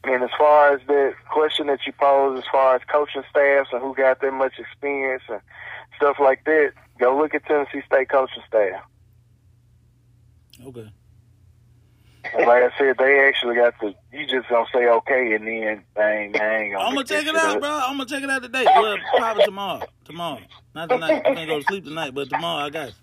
[0.07, 3.81] And as far as the question that you posed, as far as coaching staffs and
[3.81, 5.41] who got that much experience and
[5.97, 8.83] stuff like that, go look at Tennessee State coaching staff.
[10.67, 10.91] Okay.
[12.33, 13.95] And like I said, they actually got the.
[14.13, 16.75] You just gonna say okay, and then dang, dang.
[16.77, 17.71] I'm gonna check it out, bro.
[17.71, 18.65] I'm gonna check it out today.
[18.65, 19.83] Well, probably tomorrow.
[20.05, 20.41] Tomorrow,
[20.75, 21.23] not tonight.
[21.27, 22.95] I can't go to sleep tonight, but tomorrow I got you.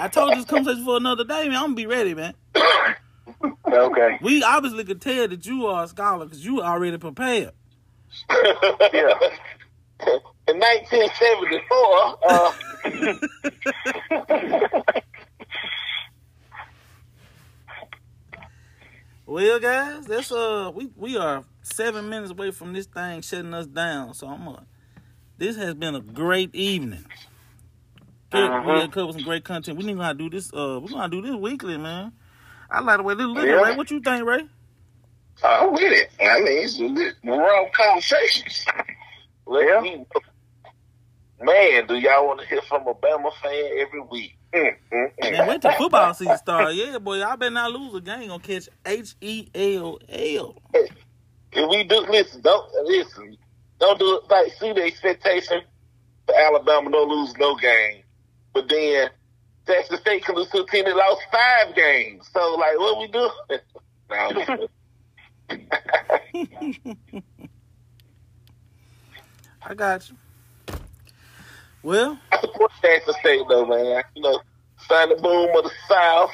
[0.00, 1.56] I told you this conversation for another day, man.
[1.56, 2.34] I'm gonna be ready, man.
[3.72, 4.18] Okay.
[4.22, 7.52] We obviously could tell that you are a scholar because you already prepared.
[8.92, 9.14] Yeah.
[10.48, 12.52] In 1974, uh,
[19.26, 23.66] Well, guys, that's uh, we we are seven minutes away from this thing shutting us
[23.66, 24.14] down.
[24.14, 24.66] So I'm gonna.
[25.38, 27.04] this has been a great evening.
[28.30, 28.48] Good.
[28.50, 28.80] We Mhm.
[28.82, 29.78] have covered some great content.
[29.78, 30.52] We need to do this.
[30.52, 32.12] Uh, we're gonna do this weekly, man.
[32.70, 33.62] I like the way this looking, Yeah.
[33.62, 33.76] Ray.
[33.76, 34.44] What you think, Ray?
[35.42, 36.10] I'm with it.
[36.20, 38.64] I mean, it's the wrong conversations.
[39.46, 39.80] Let Yeah.
[39.80, 40.06] me.
[41.40, 44.36] Man, do y'all want to hear from a Bama fan every week?
[44.54, 45.32] Mm, mm, mm.
[45.32, 46.74] Man, wait till football season start.
[46.74, 48.28] Yeah, boy, I better not lose a game.
[48.28, 50.56] Gonna catch H E L L.
[51.52, 53.38] If we do listen, don't listen.
[53.78, 55.62] Don't do it like see the expectation
[56.26, 58.02] for Alabama don't lose no game.
[58.54, 59.10] But then
[59.66, 62.28] Texas State lose to a team that lost five games.
[62.32, 63.30] So like what we do?
[64.10, 64.68] no.
[69.62, 70.16] I got you.
[71.82, 74.02] Well, I support Texas State though, man.
[74.14, 74.40] You know,
[74.88, 76.32] sign the boom of the South.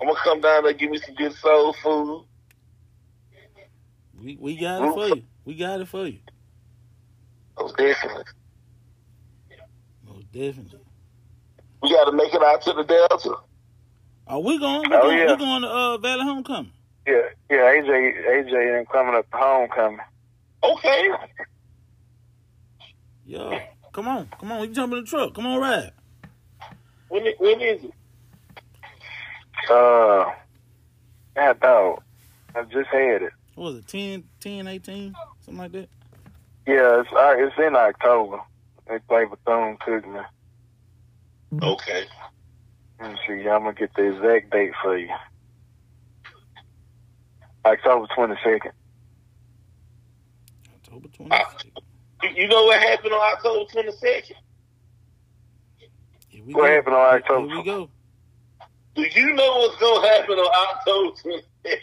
[0.00, 2.24] I'm gonna come down there and give me some good soul food.
[4.20, 5.22] we, we got it for you.
[5.44, 6.18] We got it for you.
[7.58, 8.24] Most definitely.
[10.06, 10.80] Most definitely.
[11.82, 13.34] We gotta make it out to the Delta.
[14.26, 14.88] Are we going?
[14.90, 15.32] We Oh, going, yeah.
[15.32, 16.72] we going to uh, Valley Homecoming.
[17.06, 17.14] Yeah,
[17.48, 17.56] yeah.
[17.56, 19.98] AJ, AJ, ain't coming up to homecoming.
[20.62, 21.08] Okay.
[23.24, 23.58] Yo,
[23.92, 24.60] come on, come on.
[24.68, 25.34] You jump in the truck.
[25.34, 25.92] Come on, ride.
[27.08, 27.92] When it, when is it?
[29.70, 30.30] Uh,
[31.36, 32.02] yeah, dog.
[32.54, 33.32] I just had it.
[33.54, 35.14] What was it, 10, 10, 18?
[35.40, 35.88] Something like that?
[36.66, 38.40] Yeah, it's uh, it's in October.
[38.88, 40.24] They play Bethune Cookman.
[41.62, 42.04] Okay.
[43.00, 43.48] Let me see.
[43.48, 45.08] I'm gonna get the exact date for you.
[47.64, 48.72] October twenty second.
[50.76, 51.44] October Uh,
[52.22, 54.36] You, you know what happened on October twenty second?
[56.28, 56.74] Here we What go.
[56.74, 57.48] happened on October?
[57.48, 57.90] Here we go.
[58.94, 61.80] Do you know what's gonna happen on October twenty second?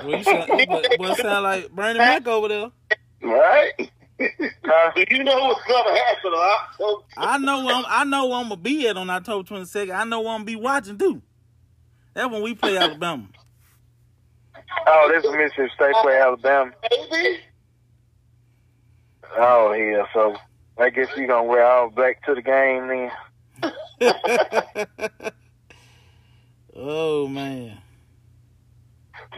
[0.00, 2.70] Well, you sound, boy, boy sound like Bernie Mac over there.
[3.22, 3.72] right?
[4.20, 4.92] Huh?
[4.96, 7.02] Do you know what's gonna happen on October?
[7.16, 9.94] I know I'm, I know I'm gonna be at on October 22nd.
[9.94, 11.22] I know I'm gonna be watching too.
[12.14, 13.26] That's when we play Alabama.
[14.86, 16.70] Oh, this is Mississippi State play Alabama.
[16.90, 17.40] Baby?
[19.38, 20.36] Oh yeah, so
[20.78, 23.10] I guess you gonna wear all black to the game
[23.62, 23.72] then.
[26.76, 27.78] oh man.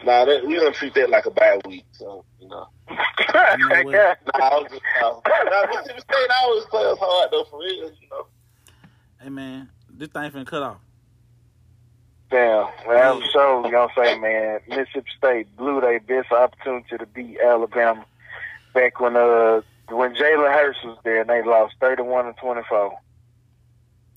[0.05, 2.66] Nah, that, we don't treat that like a bad week, so you know.
[2.88, 2.95] know?
[2.95, 7.91] Nah, I was just uh, nah, Mississippi State always play us hard though, for real,
[8.01, 8.26] you know.
[9.20, 10.78] Hey man, this thing finna cut off.
[12.30, 17.07] Damn, well, I'm sure you gonna say, man, Mississippi State blew their best opportunity to
[17.07, 18.05] beat Alabama
[18.72, 22.62] back when uh when Jalen Hurts was there and they lost thirty one to twenty
[22.68, 22.97] four.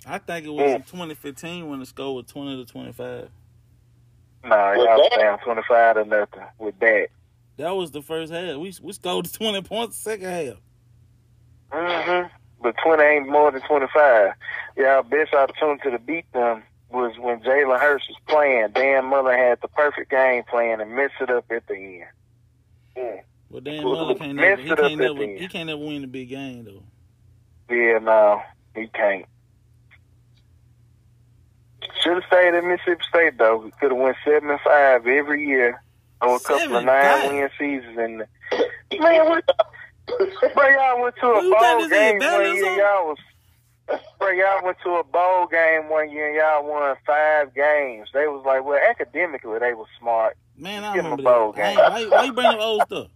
[0.05, 3.29] I think it was in 2015 when the score was 20 to 25.
[4.43, 5.19] Nah, With y'all was that?
[5.19, 7.07] down twenty five to nothing with that.
[7.57, 8.57] That was the first half.
[8.57, 10.55] We we scored 20 points the second half.
[11.71, 12.27] Mm-hmm.
[12.61, 14.33] But twenty ain't more than twenty five.
[14.77, 18.69] Y'all best opportunity to beat them was when Jalen Hurts was playing.
[18.73, 22.03] Dan Mullen had the perfect game plan and messed it up at the end.
[22.95, 23.21] Mm.
[23.51, 25.39] But Dan Mullen can't never, he it up can't at never the end.
[25.39, 26.83] he can't never win a big game though.
[27.73, 28.41] Yeah, no,
[28.75, 29.25] he can't.
[32.03, 33.57] Should have stayed at Mississippi State though.
[33.57, 35.81] We could have went seven and five every year
[36.21, 37.31] on a couple Seven of nine five?
[37.31, 37.97] win seasons.
[37.97, 38.17] And
[39.01, 39.45] man, what,
[40.53, 42.75] bro, y'all went to a Who bowl think this is, game one year.
[42.77, 43.17] Y'all was.
[44.19, 48.09] Bro, y'all went to a bowl game one year and y'all won five games.
[48.13, 50.37] They was like, well, academically they was smart.
[50.57, 51.75] Man, I Give him a remember bowl that.
[51.75, 51.77] Game.
[51.77, 53.07] Why, why you bring up old stuff?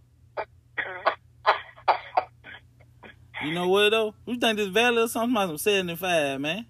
[3.44, 4.14] You know what though?
[4.26, 5.28] You think this Valley or something?
[5.34, 6.66] Somebody some 75, man.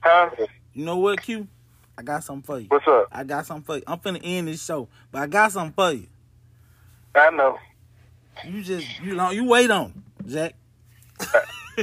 [0.00, 0.30] Huh?
[0.72, 1.48] You know what, Q?
[1.98, 2.66] I got something for you.
[2.68, 3.08] What's up?
[3.12, 3.82] I got something for you.
[3.86, 6.06] I'm finna end this show, but I got something for you.
[7.14, 7.58] I know.
[8.46, 10.54] You just you know you wait on, it, Jack.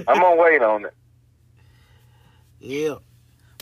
[0.07, 0.93] I'm gonna wait on it.
[2.59, 2.95] Yeah.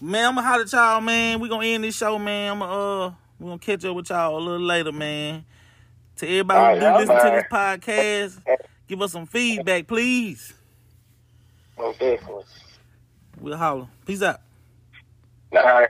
[0.02, 1.42] Man, I'm gonna holler at y'all, man.
[1.42, 2.54] we gonna end this show, man.
[2.54, 5.44] I'm gonna, uh, we gonna catch up with y'all a little later, man.
[6.18, 8.58] To everybody who do listen to this podcast,
[8.88, 10.54] give us some feedback, please.
[11.78, 12.44] Most definitely.
[13.40, 13.88] We'll holler.
[14.06, 14.40] Peace out.
[15.56, 15.90] All right.